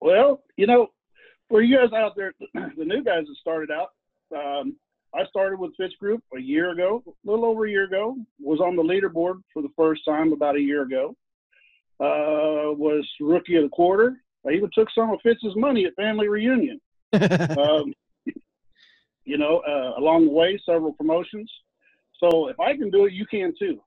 Well, 0.00 0.42
you 0.56 0.66
know, 0.66 0.88
for 1.48 1.62
you 1.62 1.76
guys 1.76 1.92
out 1.92 2.12
there, 2.16 2.32
the 2.54 2.84
new 2.84 3.02
guys 3.02 3.24
that 3.26 3.36
started 3.40 3.70
out, 3.70 3.88
um, 4.36 4.76
I 5.14 5.24
started 5.26 5.58
with 5.58 5.72
Fitz 5.76 5.94
Group 6.00 6.22
a 6.36 6.40
year 6.40 6.70
ago, 6.70 7.02
a 7.06 7.30
little 7.30 7.44
over 7.44 7.66
a 7.66 7.70
year 7.70 7.84
ago. 7.84 8.16
Was 8.40 8.60
on 8.60 8.76
the 8.76 8.82
leaderboard 8.82 9.40
for 9.52 9.62
the 9.62 9.72
first 9.76 10.02
time 10.04 10.32
about 10.32 10.56
a 10.56 10.60
year 10.60 10.82
ago. 10.82 11.16
Uh, 12.00 12.72
was 12.72 13.06
rookie 13.20 13.56
of 13.56 13.64
the 13.64 13.68
quarter. 13.68 14.22
I 14.46 14.52
even 14.52 14.70
took 14.72 14.88
some 14.94 15.10
of 15.10 15.20
Fitz's 15.22 15.54
money 15.56 15.84
at 15.84 15.94
family 15.94 16.28
reunion. 16.28 16.80
um, 17.12 17.92
you 19.24 19.38
know, 19.38 19.62
uh, 19.66 19.98
along 19.98 20.26
the 20.26 20.32
way, 20.32 20.60
several 20.64 20.92
promotions. 20.92 21.50
So 22.18 22.48
if 22.48 22.58
I 22.60 22.76
can 22.76 22.90
do 22.90 23.06
it, 23.06 23.12
you 23.12 23.26
can 23.26 23.54
too. 23.58 23.80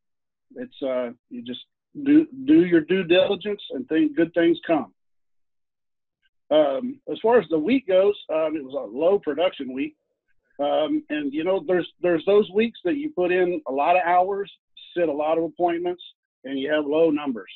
It's 0.56 0.82
uh, 0.82 1.12
you 1.30 1.44
just 1.44 1.62
do 2.04 2.28
do 2.46 2.66
your 2.66 2.82
due 2.82 3.04
diligence 3.04 3.62
and 3.72 3.88
think 3.88 4.16
good 4.16 4.34
things 4.34 4.58
come. 4.66 4.94
Um, 6.52 7.00
as 7.12 7.18
far 7.22 7.40
as 7.40 7.48
the 7.50 7.58
week 7.58 7.88
goes, 7.88 8.16
um, 8.32 8.56
it 8.56 8.64
was 8.64 8.74
a 8.74 8.98
low 8.98 9.18
production 9.20 9.74
week. 9.74 9.96
Um, 10.60 11.04
and 11.10 11.34
you 11.34 11.44
know, 11.44 11.64
there's 11.66 11.88
there's 12.02 12.24
those 12.26 12.50
weeks 12.52 12.80
that 12.86 12.98
you 12.98 13.10
put 13.10 13.32
in 13.32 13.62
a 13.68 13.72
lot 13.72 13.96
of 13.96 14.04
hours, 14.06 14.52
sit 14.96 15.10
a 15.10 15.14
lot 15.14 15.38
of 15.38 15.44
appointments, 15.44 16.04
and 16.44 16.60
you 16.60 16.72
have 16.72 16.86
low 16.86 17.10
numbers. 17.10 17.52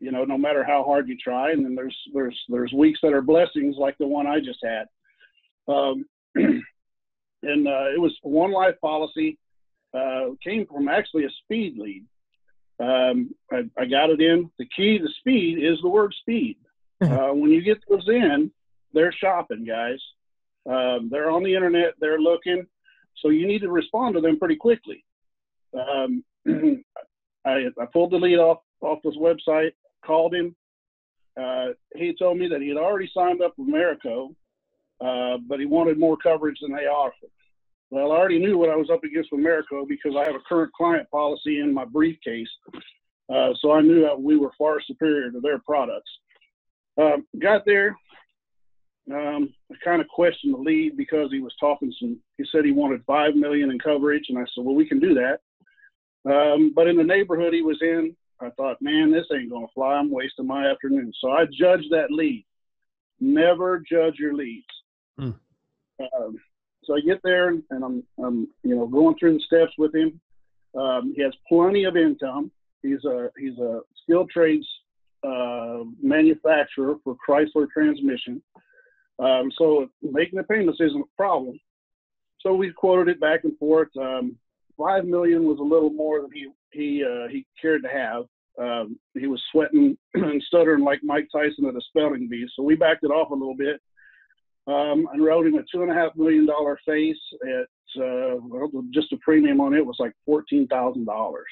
You 0.00 0.10
know, 0.10 0.24
no 0.24 0.36
matter 0.36 0.64
how 0.64 0.82
hard 0.82 1.08
you 1.08 1.16
try. 1.16 1.52
And 1.52 1.64
then 1.64 1.74
there's 1.74 1.96
there's 2.12 2.38
there's 2.48 2.72
weeks 2.72 2.98
that 3.02 3.12
are 3.12 3.22
blessings, 3.22 3.76
like 3.78 3.96
the 3.98 4.06
one 4.06 4.26
I 4.26 4.40
just 4.40 4.58
had. 4.64 4.86
And 7.44 7.66
uh, 7.68 7.90
it 7.94 8.00
was 8.00 8.16
one 8.22 8.52
life 8.52 8.80
policy. 8.80 9.38
Uh, 9.92 10.30
came 10.42 10.66
from 10.66 10.88
actually 10.88 11.24
a 11.24 11.30
speed 11.44 11.78
lead. 11.78 12.04
Um, 12.80 13.32
I, 13.52 13.62
I, 13.78 13.84
got 13.84 14.10
it 14.10 14.20
in. 14.20 14.50
The 14.58 14.66
key 14.76 14.98
to 14.98 15.06
speed 15.20 15.62
is 15.62 15.78
the 15.80 15.88
word 15.88 16.12
speed. 16.20 16.56
Uh, 17.00 17.28
when 17.28 17.52
you 17.52 17.62
get 17.62 17.78
those 17.88 18.08
in, 18.08 18.50
they're 18.92 19.12
shopping, 19.12 19.64
guys. 19.64 20.00
Um, 20.68 21.08
they're 21.10 21.30
on 21.30 21.42
the 21.42 21.54
internet, 21.54 21.94
they're 22.00 22.18
looking, 22.18 22.66
so 23.16 23.28
you 23.28 23.46
need 23.46 23.60
to 23.60 23.70
respond 23.70 24.14
to 24.14 24.20
them 24.20 24.38
pretty 24.38 24.56
quickly. 24.56 25.04
Um, 25.74 26.24
I, 27.44 27.66
I, 27.78 27.86
pulled 27.92 28.12
the 28.12 28.16
lead 28.16 28.38
off 28.38 28.58
off 28.80 29.00
this 29.04 29.16
website, 29.16 29.72
called 30.04 30.34
him. 30.34 30.56
Uh, 31.38 31.68
he 31.96 32.14
told 32.18 32.38
me 32.38 32.48
that 32.48 32.62
he 32.62 32.68
had 32.68 32.78
already 32.78 33.10
signed 33.14 33.42
up 33.42 33.52
with 33.58 33.68
Americo, 33.68 34.34
uh, 35.00 35.38
but 35.48 35.60
he 35.60 35.66
wanted 35.66 35.98
more 35.98 36.16
coverage 36.16 36.58
than 36.60 36.72
they 36.72 36.86
offered. 36.86 37.30
Well, 37.90 38.12
I 38.12 38.16
already 38.16 38.38
knew 38.38 38.58
what 38.58 38.70
I 38.70 38.76
was 38.76 38.90
up 38.90 39.04
against 39.04 39.30
with 39.30 39.40
Americo 39.40 39.86
because 39.86 40.14
I 40.16 40.24
have 40.24 40.34
a 40.34 40.48
current 40.48 40.72
client 40.72 41.08
policy 41.10 41.60
in 41.60 41.72
my 41.72 41.84
briefcase, 41.84 42.48
uh, 43.32 43.50
so 43.60 43.72
I 43.72 43.82
knew 43.82 44.02
that 44.02 44.20
we 44.20 44.36
were 44.36 44.50
far 44.58 44.80
superior 44.82 45.30
to 45.30 45.40
their 45.40 45.58
products. 45.60 46.10
Um, 47.00 47.26
got 47.40 47.64
there, 47.66 47.96
um, 49.12 49.52
I 49.70 49.74
kind 49.84 50.00
of 50.00 50.08
questioned 50.08 50.54
the 50.54 50.58
lead 50.58 50.96
because 50.96 51.30
he 51.30 51.40
was 51.40 51.54
talking 51.60 51.92
some. 52.00 52.18
He 52.38 52.44
said 52.50 52.64
he 52.64 52.72
wanted 52.72 53.04
five 53.06 53.34
million 53.34 53.70
in 53.70 53.78
coverage, 53.78 54.26
and 54.28 54.38
I 54.38 54.42
said, 54.54 54.64
"Well, 54.64 54.74
we 54.74 54.88
can 54.88 54.98
do 54.98 55.14
that." 55.14 55.40
Um, 56.30 56.72
but 56.74 56.86
in 56.86 56.96
the 56.96 57.04
neighborhood 57.04 57.52
he 57.52 57.60
was 57.60 57.78
in, 57.82 58.16
I 58.40 58.48
thought, 58.50 58.80
man, 58.80 59.10
this 59.10 59.26
ain't 59.32 59.50
gonna 59.50 59.66
fly. 59.74 59.94
I'm 59.94 60.10
wasting 60.10 60.46
my 60.46 60.70
afternoon. 60.70 61.12
So 61.20 61.30
I 61.30 61.44
judged 61.44 61.90
that 61.90 62.10
lead. 62.10 62.46
Never 63.20 63.78
judge 63.80 64.18
your 64.18 64.34
leads. 64.34 64.66
Mm. 65.18 65.34
Um, 66.00 66.38
so 66.84 66.96
I 66.96 67.00
get 67.00 67.20
there 67.22 67.48
and 67.48 67.62
I'm, 67.70 68.02
I'm, 68.22 68.48
you 68.62 68.76
know, 68.76 68.86
going 68.86 69.16
through 69.18 69.34
the 69.34 69.44
steps 69.46 69.72
with 69.78 69.94
him. 69.94 70.20
Um, 70.78 71.12
he 71.14 71.22
has 71.22 71.32
plenty 71.48 71.84
of 71.84 71.96
income. 71.96 72.50
He's 72.82 73.04
a 73.04 73.30
he's 73.38 73.58
a 73.58 73.80
skilled 74.02 74.30
trades 74.30 74.66
uh, 75.26 75.84
manufacturer 76.02 76.96
for 77.04 77.16
Chrysler 77.26 77.68
Transmission. 77.70 78.42
Um, 79.18 79.50
so 79.56 79.88
making 80.02 80.36
the 80.36 80.42
payments 80.42 80.80
isn't 80.80 81.00
a 81.00 81.16
problem. 81.16 81.58
So 82.40 82.54
we 82.54 82.72
quoted 82.72 83.08
it 83.08 83.20
back 83.20 83.44
and 83.44 83.56
forth. 83.58 83.88
Um, 83.96 84.36
Five 84.76 85.04
million 85.04 85.44
was 85.44 85.58
a 85.60 85.62
little 85.62 85.90
more 85.90 86.20
than 86.20 86.30
he 86.32 86.48
he 86.72 87.04
uh, 87.04 87.28
he 87.28 87.46
cared 87.60 87.82
to 87.84 87.88
have. 87.88 88.24
Um, 88.58 88.98
he 89.14 89.26
was 89.26 89.42
sweating 89.52 89.96
and 90.14 90.42
stuttering 90.48 90.84
like 90.84 91.00
Mike 91.02 91.28
Tyson 91.32 91.66
at 91.66 91.76
a 91.76 91.80
spelling 91.88 92.28
bee. 92.28 92.46
So 92.56 92.62
we 92.62 92.74
backed 92.74 93.04
it 93.04 93.10
off 93.10 93.30
a 93.30 93.34
little 93.34 93.56
bit 93.56 93.80
um, 94.66 95.06
and 95.12 95.24
wrote 95.24 95.46
him 95.46 95.56
a 95.56 95.62
two 95.70 95.82
and 95.82 95.90
a 95.90 95.94
half 95.94 96.16
million 96.16 96.46
dollar 96.46 96.78
face 96.86 97.16
at 97.42 98.02
uh, 98.02 98.36
well, 98.42 98.68
just 98.92 99.12
a 99.12 99.16
premium 99.18 99.60
on 99.60 99.74
it 99.74 99.84
was 99.84 99.96
like 99.98 100.12
fourteen 100.24 100.66
thousand 100.66 101.04
dollars. 101.04 101.46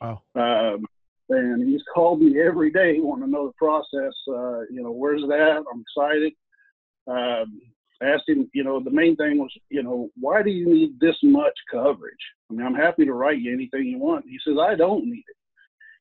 Wow. 0.00 0.22
Um, 0.34 0.84
and 1.30 1.68
he's 1.68 1.82
called 1.94 2.20
me 2.20 2.40
every 2.40 2.70
day 2.70 2.98
wanting 3.00 3.26
to 3.26 3.30
know 3.30 3.48
the 3.48 3.52
process. 3.54 4.14
Uh, 4.28 4.60
you 4.70 4.82
know, 4.82 4.92
where's 4.92 5.22
that? 5.22 5.62
I'm 5.72 5.82
excited. 5.82 6.32
Um, 7.06 7.60
asked 8.02 8.28
him, 8.28 8.48
you 8.54 8.64
know, 8.64 8.82
the 8.82 8.90
main 8.90 9.16
thing 9.16 9.38
was, 9.38 9.50
you 9.70 9.82
know, 9.82 10.10
why 10.18 10.42
do 10.42 10.50
you 10.50 10.72
need 10.72 10.98
this 11.00 11.16
much 11.22 11.54
coverage? 11.70 12.14
I 12.50 12.54
mean, 12.54 12.66
I'm 12.66 12.74
happy 12.74 13.04
to 13.04 13.12
write 13.12 13.40
you 13.40 13.52
anything 13.52 13.86
you 13.86 13.98
want. 13.98 14.24
He 14.28 14.38
says, 14.46 14.56
I 14.60 14.74
don't 14.74 15.04
need 15.04 15.24
it. 15.28 15.36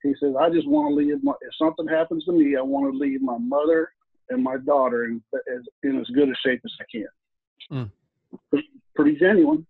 He 0.04 0.14
says, 0.20 0.36
I 0.40 0.50
just 0.50 0.68
want 0.68 0.92
to 0.92 0.96
leave 0.96 1.24
my, 1.24 1.34
if 1.42 1.54
something 1.60 1.88
happens 1.88 2.24
to 2.26 2.32
me, 2.32 2.56
I 2.56 2.62
want 2.62 2.92
to 2.94 2.98
leave 2.98 3.22
my 3.22 3.38
mother 3.38 3.90
and 4.30 4.44
my 4.44 4.58
daughter 4.58 5.06
in, 5.06 5.22
as, 5.34 5.64
in 5.84 6.00
as 6.00 6.08
good 6.08 6.30
a 6.30 6.34
shape 6.46 6.62
as 6.66 6.72
I 6.80 6.86
can. 6.92 7.08
Mm. 7.72 7.92
Pretty, 8.50 8.68
pretty, 8.96 9.16
genuine. 9.18 9.66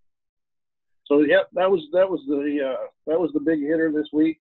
So, 1.05 1.21
yeah, 1.21 1.43
that 1.53 1.69
was, 1.69 1.81
that 1.93 2.09
was 2.09 2.21
the, 2.27 2.73
uh, 2.73 2.85
that 3.05 3.19
was 3.19 3.31
the 3.33 3.39
big 3.39 3.61
hitter 3.61 3.91
this 3.91 4.07
week. 4.11 4.39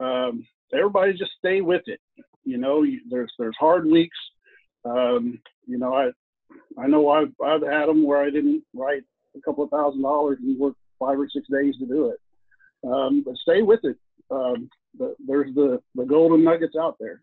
Um, 0.00 0.46
everybody 0.74 1.12
just 1.12 1.32
stay 1.38 1.60
with 1.60 1.82
it. 1.86 2.00
You 2.44 2.58
know, 2.58 2.82
you, 2.82 3.00
there's, 3.08 3.32
there's 3.38 3.56
hard 3.58 3.86
weeks. 3.86 4.16
Um, 4.84 5.38
you 5.66 5.78
know, 5.78 5.94
I, 5.94 6.10
I 6.78 6.86
know 6.86 7.08
I've 7.10 7.32
I've 7.44 7.62
had 7.62 7.86
them 7.86 8.04
where 8.04 8.22
I 8.22 8.30
didn't 8.30 8.62
write 8.74 9.02
a 9.36 9.40
couple 9.40 9.64
of 9.64 9.70
thousand 9.70 10.02
dollars 10.02 10.38
and 10.40 10.58
work 10.58 10.74
five 10.98 11.18
or 11.18 11.28
six 11.28 11.46
days 11.48 11.76
to 11.78 11.86
do 11.86 12.08
it. 12.08 12.20
Um, 12.84 13.22
but 13.24 13.36
stay 13.36 13.62
with 13.62 13.80
it. 13.84 13.96
Um, 14.30 14.68
the, 14.98 15.14
there's 15.26 15.54
the 15.54 15.80
the 15.94 16.04
golden 16.04 16.44
nuggets 16.44 16.74
out 16.78 16.96
there. 16.98 17.22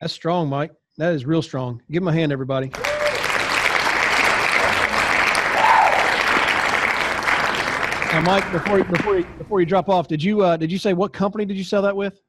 That's 0.00 0.12
strong, 0.12 0.48
Mike. 0.48 0.72
That 0.98 1.14
is 1.14 1.24
real 1.24 1.42
strong. 1.42 1.82
Give 1.90 2.02
him 2.02 2.08
a 2.08 2.12
hand, 2.12 2.32
everybody. 2.32 2.70
Now, 8.12 8.20
Mike, 8.22 8.50
before 8.50 8.78
you, 8.78 8.84
before 8.84 9.18
you, 9.18 9.24
before 9.38 9.60
you 9.60 9.66
drop 9.66 9.88
off, 9.88 10.08
did 10.08 10.22
you 10.22 10.42
uh, 10.42 10.56
did 10.56 10.70
you 10.72 10.78
say 10.78 10.92
what 10.94 11.12
company 11.12 11.44
did 11.44 11.56
you 11.56 11.64
sell 11.64 11.82
that 11.82 11.96
with? 11.96 12.20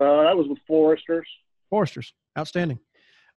Uh, 0.00 0.24
that 0.24 0.36
was 0.36 0.48
with 0.48 0.58
Foresters. 0.66 1.26
Foresters, 1.68 2.14
outstanding. 2.38 2.78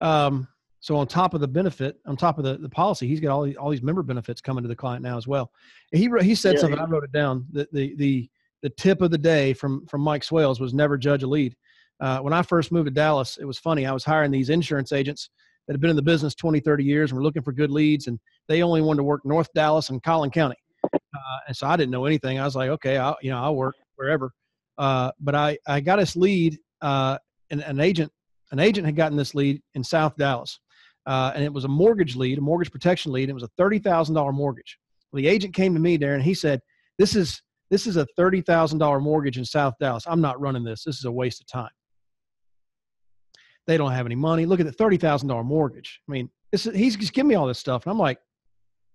Um, 0.00 0.48
so 0.80 0.96
on 0.96 1.06
top 1.06 1.34
of 1.34 1.40
the 1.40 1.48
benefit, 1.48 1.98
on 2.06 2.16
top 2.16 2.38
of 2.38 2.44
the, 2.44 2.56
the 2.56 2.68
policy, 2.68 3.06
he's 3.06 3.20
got 3.20 3.34
all 3.34 3.42
these, 3.42 3.56
all 3.56 3.70
these 3.70 3.82
member 3.82 4.02
benefits 4.02 4.40
coming 4.40 4.62
to 4.62 4.68
the 4.68 4.76
client 4.76 5.02
now 5.02 5.16
as 5.16 5.26
well. 5.26 5.50
And 5.92 6.00
he 6.00 6.10
he 6.22 6.34
said 6.34 6.54
yeah, 6.54 6.60
something. 6.60 6.78
I 6.78 6.84
wrote 6.84 7.04
it 7.04 7.12
down. 7.12 7.46
The, 7.52 7.68
the 7.72 7.94
the 7.96 8.30
the 8.62 8.70
tip 8.70 9.02
of 9.02 9.10
the 9.10 9.18
day 9.18 9.52
from 9.52 9.86
from 9.86 10.00
Mike 10.00 10.24
Swales 10.24 10.58
was 10.58 10.72
never 10.72 10.96
judge 10.96 11.22
a 11.22 11.26
lead. 11.26 11.54
Uh, 12.00 12.18
when 12.20 12.32
I 12.32 12.42
first 12.42 12.72
moved 12.72 12.86
to 12.86 12.90
Dallas, 12.90 13.38
it 13.40 13.44
was 13.44 13.58
funny. 13.58 13.86
I 13.86 13.92
was 13.92 14.04
hiring 14.04 14.30
these 14.30 14.50
insurance 14.50 14.92
agents 14.92 15.30
that 15.66 15.74
had 15.74 15.80
been 15.80 15.90
in 15.90 15.96
the 15.96 16.02
business 16.02 16.34
20, 16.34 16.60
30 16.60 16.84
years 16.84 17.10
and 17.10 17.16
were 17.18 17.22
looking 17.22 17.42
for 17.42 17.52
good 17.52 17.70
leads, 17.70 18.06
and 18.06 18.18
they 18.48 18.62
only 18.62 18.82
wanted 18.82 18.98
to 18.98 19.04
work 19.04 19.22
North 19.24 19.48
Dallas 19.54 19.90
and 19.90 20.02
Collin 20.02 20.30
County. 20.30 20.56
Uh, 20.92 21.38
and 21.48 21.56
so 21.56 21.66
I 21.66 21.76
didn't 21.76 21.92
know 21.92 22.04
anything. 22.04 22.38
I 22.38 22.44
was 22.44 22.56
like, 22.56 22.70
okay, 22.70 22.98
I'll, 22.98 23.16
you 23.22 23.30
know, 23.30 23.38
I'll 23.38 23.56
work 23.56 23.76
wherever. 23.96 24.32
Uh, 24.76 25.12
but 25.20 25.34
I, 25.34 25.56
I 25.66 25.80
got 25.80 25.96
this 25.96 26.16
lead, 26.16 26.58
uh, 26.82 27.18
and 27.50 27.62
an 27.62 27.80
agent 27.80 28.10
an 28.50 28.58
agent 28.58 28.86
had 28.86 28.94
gotten 28.96 29.16
this 29.16 29.34
lead 29.34 29.60
in 29.74 29.82
South 29.82 30.16
Dallas, 30.16 30.58
uh, 31.06 31.32
and 31.34 31.44
it 31.44 31.52
was 31.52 31.64
a 31.64 31.68
mortgage 31.68 32.16
lead, 32.16 32.38
a 32.38 32.40
mortgage 32.40 32.70
protection 32.70 33.12
lead. 33.12 33.28
It 33.28 33.32
was 33.32 33.42
a 33.42 33.50
thirty 33.56 33.78
thousand 33.78 34.14
dollar 34.14 34.32
mortgage. 34.32 34.78
Well, 35.12 35.22
the 35.22 35.28
agent 35.28 35.54
came 35.54 35.74
to 35.74 35.80
me 35.80 35.96
there, 35.96 36.14
and 36.14 36.22
he 36.22 36.34
said, 36.34 36.60
"This 36.98 37.14
is 37.14 37.40
this 37.70 37.86
is 37.86 37.96
a 37.96 38.06
thirty 38.16 38.40
thousand 38.40 38.78
dollar 38.78 39.00
mortgage 39.00 39.38
in 39.38 39.44
South 39.44 39.74
Dallas. 39.80 40.04
I'm 40.06 40.20
not 40.20 40.40
running 40.40 40.64
this. 40.64 40.84
This 40.84 40.98
is 40.98 41.04
a 41.04 41.12
waste 41.12 41.40
of 41.40 41.46
time. 41.46 41.70
They 43.66 43.76
don't 43.76 43.92
have 43.92 44.06
any 44.06 44.14
money. 44.14 44.46
Look 44.46 44.60
at 44.60 44.66
the 44.66 44.72
thirty 44.72 44.96
thousand 44.96 45.28
dollar 45.28 45.44
mortgage. 45.44 46.00
I 46.08 46.12
mean, 46.12 46.30
he's 46.52 46.96
just 46.96 47.12
giving 47.12 47.28
me 47.28 47.34
all 47.34 47.46
this 47.46 47.58
stuff, 47.58 47.84
and 47.84 47.90
I'm 47.92 47.98
like, 47.98 48.18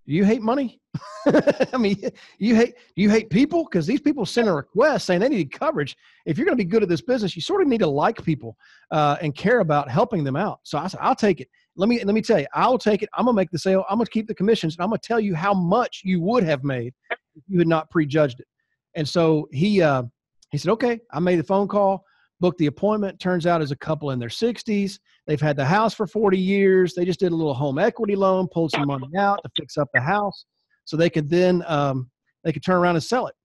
you 0.06 0.26
hate 0.26 0.42
money? 0.42 0.82
I 1.74 1.78
mean, 1.78 2.02
you 2.40 2.56
hate 2.56 2.74
you 2.96 3.10
hate 3.10 3.30
people 3.30 3.64
because 3.64 3.86
these 3.86 4.02
people 4.02 4.26
send 4.26 4.48
a 4.48 4.54
request 4.54 5.06
saying 5.06 5.20
they 5.20 5.30
need 5.30 5.52
coverage. 5.52 5.96
If 6.26 6.38
you're 6.38 6.46
going 6.46 6.58
to 6.58 6.64
be 6.64 6.70
good 6.70 6.82
at 6.82 6.90
this 6.90 7.02
business, 7.02 7.36
you 7.36 7.42
sort 7.42 7.62
of 7.62 7.68
need 7.68 7.80
to 7.80 7.88
like 7.88 8.24
people 8.24 8.58
uh, 8.92 9.18
and 9.22 9.36
care 9.36 9.60
about 9.60 9.90
helping 9.90 10.24
them 10.24 10.36
out. 10.36 10.60
So 10.64 10.78
I 10.80 10.88
said, 10.88 11.00
I'll 11.02 11.16
take 11.16 11.42
it. 11.42 11.48
Let 11.76 11.90
me 11.90 12.04
let 12.04 12.16
me 12.16 12.22
tell 12.22 12.40
you, 12.40 12.48
I'll 12.54 12.80
take 12.80 13.04
it. 13.04 13.10
I'm 13.14 13.26
gonna 13.26 13.36
make 13.36 13.52
the 13.52 13.60
sale. 13.60 13.86
I'm 13.90 13.98
gonna 13.98 14.10
keep 14.10 14.28
the 14.28 14.36
commissions, 14.36 14.76
and 14.76 14.84
I'm 14.84 14.90
gonna 14.90 15.00
tell 15.00 15.20
you 15.20 15.36
how 15.36 15.54
much 15.54 16.02
you 16.04 16.22
would 16.22 16.44
have 16.44 16.64
made 16.64 16.94
if 17.12 17.44
you 17.48 17.60
had 17.60 17.68
not 17.68 17.90
prejudged 17.90 18.40
it. 18.40 18.48
And 18.96 19.08
so 19.08 19.48
he 19.52 19.82
uh, 19.82 20.04
he 20.52 20.58
said, 20.58 20.72
okay. 20.72 21.00
I 21.12 21.20
made 21.20 21.40
the 21.40 21.44
phone 21.44 21.68
call 21.68 22.04
booked 22.40 22.58
the 22.58 22.68
appointment. 22.68 23.20
Turns 23.20 23.46
out 23.46 23.62
as 23.62 23.72
a 23.72 23.76
couple 23.76 24.12
in 24.12 24.20
their 24.20 24.30
60s. 24.30 25.00
They've 25.28 25.42
had 25.42 25.56
the 25.56 25.66
house 25.66 25.94
for 25.94 26.08
40 26.08 26.38
years. 26.38 26.94
They 26.94 27.06
just 27.06 27.20
did 27.20 27.32
a 27.32 27.36
little 27.36 27.54
home 27.54 27.80
equity 27.80 28.16
loan, 28.16 28.48
pulled 28.48 28.72
some 28.72 28.88
money 28.88 29.08
out 29.18 29.40
to 29.44 29.52
fix 29.58 29.78
up 29.78 29.90
the 29.94 30.02
house 30.02 30.46
so 30.86 30.98
they 30.98 31.10
could 31.10 31.30
then 31.30 31.64
um, 31.68 32.10
they 32.44 32.52
could 32.52 32.64
turn 32.64 32.78
around 32.78 32.96
and 32.96 33.04
sell 33.04 33.28
it. 33.28 33.36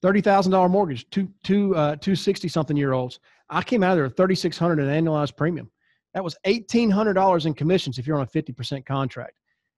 Thirty 0.00 0.20
thousand 0.20 0.52
dollar 0.52 0.68
mortgage, 0.68 1.10
two 1.10 1.28
two 1.42 1.74
uh, 1.74 1.96
two 1.96 2.14
sixty 2.14 2.46
something 2.46 2.76
year 2.76 2.92
olds. 2.92 3.18
I 3.50 3.62
came 3.64 3.82
out 3.82 3.92
of 3.92 3.96
there 3.96 4.08
thirty 4.08 4.36
six 4.36 4.56
hundred 4.56 4.78
in 4.78 4.86
annualized 4.86 5.36
premium. 5.36 5.72
That 6.14 6.22
was 6.22 6.36
eighteen 6.44 6.88
hundred 6.88 7.14
dollars 7.14 7.46
in 7.46 7.54
commissions 7.54 7.98
if 7.98 8.06
you're 8.06 8.16
on 8.16 8.22
a 8.22 8.26
fifty 8.26 8.52
percent 8.52 8.86
contract. 8.86 9.34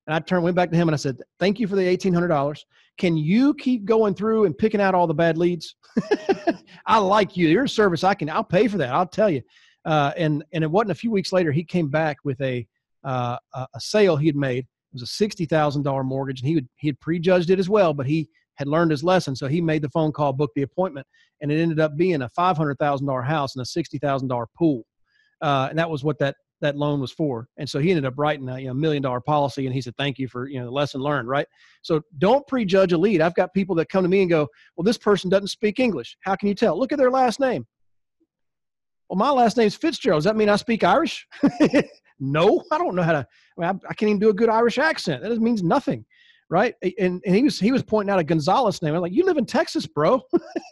And 0.07 0.15
I 0.15 0.19
turned, 0.19 0.43
went 0.43 0.57
back 0.57 0.71
to 0.71 0.77
him 0.77 0.89
and 0.89 0.95
I 0.95 0.97
said, 0.97 1.19
Thank 1.39 1.61
you 1.61 1.69
for 1.69 1.77
the 1.77 1.83
$1,800. 1.83 2.65
Can 2.99 3.17
you 3.17 3.55
keep 3.55 3.85
going 3.85 4.15
through 4.15 4.47
and 4.47 4.57
picking 4.57 4.81
out 4.81 4.95
all 4.95 5.07
the 5.07 5.15
bad 5.15 5.39
leads? 5.39 5.77
I 6.87 6.99
like 6.99 7.37
you. 7.37 7.49
Your 7.49 7.67
service, 7.67 8.05
I 8.05 8.15
can, 8.15 8.29
I'll 8.31 8.45
pay 8.45 8.69
for 8.69 8.79
that. 8.79 8.91
I'll 8.91 9.07
tell 9.07 9.31
you. 9.31 9.43
Uh, 9.85 10.13
and, 10.17 10.45
and 10.53 10.63
it 10.63 10.71
wasn't 10.71 10.91
a 10.91 10.95
few 10.95 11.11
weeks 11.11 11.33
later, 11.33 11.53
he 11.53 11.65
came 11.65 11.89
back 11.89 12.19
with 12.25 12.41
a, 12.41 12.67
uh, 13.05 13.37
a 13.55 13.81
sale 13.81 14.17
he 14.17 14.27
had 14.27 14.37
made. 14.37 14.59
It 14.93 15.01
was 15.01 15.03
a 15.03 15.25
$60,000 15.25 16.05
mortgage 16.05 16.41
and 16.41 16.49
he, 16.49 16.55
would, 16.57 16.69
he 16.77 16.89
had 16.89 17.01
prejudged 17.01 17.51
it 17.51 17.59
as 17.59 17.69
well, 17.69 17.95
but 17.95 18.07
he 18.07 18.29
had 18.57 18.69
learned 18.69 18.91
his 18.91 19.03
lesson. 19.03 19.35
So 19.35 19.49
he 19.49 19.61
made 19.61 19.83
the 19.83 19.89
phone 19.89 20.13
call, 20.13 20.33
booked 20.33 20.55
the 20.55 20.63
appointment, 20.63 21.07
and 21.41 21.51
it 21.51 21.61
ended 21.61 21.81
up 21.81 21.97
being 21.97 22.23
a 22.23 22.29
$500,000 22.29 23.27
house 23.27 23.57
and 23.57 23.63
a 23.63 23.67
$60,000 23.67 24.47
pool. 24.57 24.85
Uh, 25.41 25.69
and 25.71 25.79
that 25.79 25.89
was 25.89 26.05
what 26.05 26.19
that 26.19 26.37
that 26.61 26.77
loan 26.77 27.01
was 27.01 27.13
for. 27.13 27.49
And 27.57 27.69
so 27.69 27.79
he 27.79 27.91
ended 27.91 28.05
up 28.05 28.15
writing 28.17 28.49
a 28.49 28.59
you 28.59 28.69
know, 28.69 28.75
million 28.75 29.03
dollar 29.03 29.21
policy 29.21 29.67
and 29.67 29.75
he 29.75 29.81
said, 29.81 29.97
thank 29.97 30.19
you 30.19 30.29
for, 30.29 30.49
you 30.49 30.59
know, 30.59 30.67
the 30.67 30.71
lesson 30.71 31.01
learned, 31.01 31.29
right? 31.29 31.47
So 31.83 32.03
don't 32.19 32.47
prejudge 32.47 32.93
a 32.93 32.99
lead. 32.99 33.21
I've 33.21 33.35
got 33.35 33.55
people 33.55 33.75
that 33.77 33.89
come 33.89 34.03
to 34.03 34.09
me 34.09 34.21
and 34.21 34.31
go, 34.31 34.47
well, 34.77 34.85
this 34.85 34.99
person 34.99 35.31
doesn't 35.31 35.49
speak 35.49 35.81
English. 35.81 36.17
How 36.21 36.37
can 36.37 36.49
you 36.49 36.55
tell? 36.55 36.79
Look 36.79 36.93
at 36.93 36.99
their 36.99 37.11
last 37.11 37.41
name. 37.41 37.67
Well, 39.09 39.17
my 39.17 39.31
last 39.31 39.57
name 39.57 39.67
is 39.67 39.75
Fitzgerald. 39.75 40.19
Does 40.19 40.25
that 40.25 40.37
mean 40.37 40.49
I 40.49 40.57
speak 40.57 40.85
Irish? 40.85 41.27
no, 42.21 42.63
I 42.71 42.79
don't 42.79 42.95
know 42.95 43.03
how 43.03 43.13
to, 43.13 43.27
I, 43.59 43.61
mean, 43.61 43.71
I, 43.71 43.89
I, 43.89 43.95
can't 43.95 44.11
even 44.11 44.21
do 44.21 44.29
a 44.29 44.35
good 44.35 44.49
Irish 44.49 44.79
accent. 44.79 45.23
That 45.23 45.41
means 45.41 45.63
nothing. 45.63 46.05
Right. 46.49 46.75
And, 46.99 47.23
and 47.25 47.35
he 47.35 47.43
was, 47.43 47.61
he 47.61 47.73
was 47.73 47.83
pointing 47.83 48.13
out 48.13 48.19
a 48.19 48.25
Gonzalez 48.25 48.83
name. 48.83 48.95
I'm 48.95 49.01
like, 49.01 49.13
you 49.13 49.25
live 49.25 49.37
in 49.37 49.47
Texas, 49.47 49.87
bro. 49.87 50.21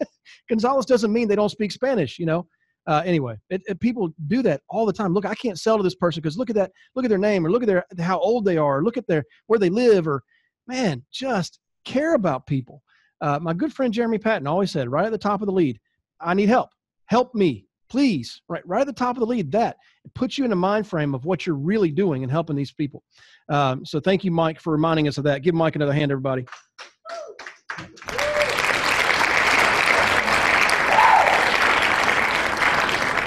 Gonzalez 0.49 0.86
doesn't 0.86 1.12
mean 1.12 1.28
they 1.28 1.36
don't 1.36 1.51
speak 1.51 1.72
Spanish, 1.72 2.18
you 2.18 2.26
know? 2.26 2.47
Uh, 2.87 3.03
anyway, 3.05 3.37
it, 3.51 3.62
it, 3.66 3.81
people 3.81 4.14
do 4.29 4.43
that 4.43 4.62
all 4.68 4.87
the 4.87 4.93
time. 4.93 5.12
Look, 5.12 5.26
I 5.26 5.35
can't 5.35 5.59
sell 5.59 5.76
to 5.76 5.83
this 5.83 5.95
person 5.95 6.22
because 6.22 6.39
look 6.39 6.49
at 6.49 6.57
that, 6.57 6.72
look 6.95 7.05
at 7.05 7.09
their 7.09 7.18
name, 7.18 7.45
or 7.45 7.51
look 7.51 7.62
at 7.62 7.66
their 7.66 7.85
how 7.99 8.18
old 8.18 8.45
they 8.45 8.57
are, 8.57 8.83
look 8.83 8.97
at 8.97 9.07
their 9.07 9.24
where 9.47 9.59
they 9.59 9.68
live, 9.68 10.09
or 10.09 10.22
man, 10.66 11.03
just 11.12 11.61
care 11.85 12.14
about 12.14 12.47
people. 12.47 12.83
Uh, 13.20 13.39
my 13.41 13.53
good 13.53 13.72
friend 13.72 13.93
Jeremy 13.93 14.18
Patton 14.18 14.47
always 14.47 14.70
said, 14.70 14.91
right 14.91 15.05
at 15.05 15.12
the 15.12 15.18
top 15.18 15.43
of 15.43 15.47
the 15.47 15.53
lead, 15.53 15.79
I 16.20 16.35
need 16.35 16.49
help. 16.49 16.70
Help 17.07 17.35
me, 17.35 17.66
please. 17.89 18.41
Right, 18.49 18.66
right 18.66 18.83
at 18.83 18.87
the 18.87 18.93
top 18.93 19.16
of 19.16 19.20
the 19.20 19.26
lead. 19.26 19.51
That 19.53 19.76
it 20.05 20.14
puts 20.14 20.39
you 20.39 20.45
in 20.45 20.53
a 20.53 20.57
mind 20.57 20.87
frame 20.87 21.14
of 21.14 21.24
what 21.24 21.47
you're 21.47 21.57
really 21.57 21.91
doing 21.91 22.22
and 22.22 22.31
helping 22.31 22.57
these 22.57 22.72
people. 22.72 23.03
Um, 23.49 23.85
so 23.85 23.99
thank 24.01 24.24
you, 24.24 24.31
Mike, 24.31 24.61
for 24.61 24.72
reminding 24.72 25.09
us 25.09 25.18
of 25.18 25.24
that. 25.24 25.43
Give 25.43 25.55
Mike 25.55 25.76
another 25.76 25.93
hand, 25.93 26.12
everybody. 26.12 26.47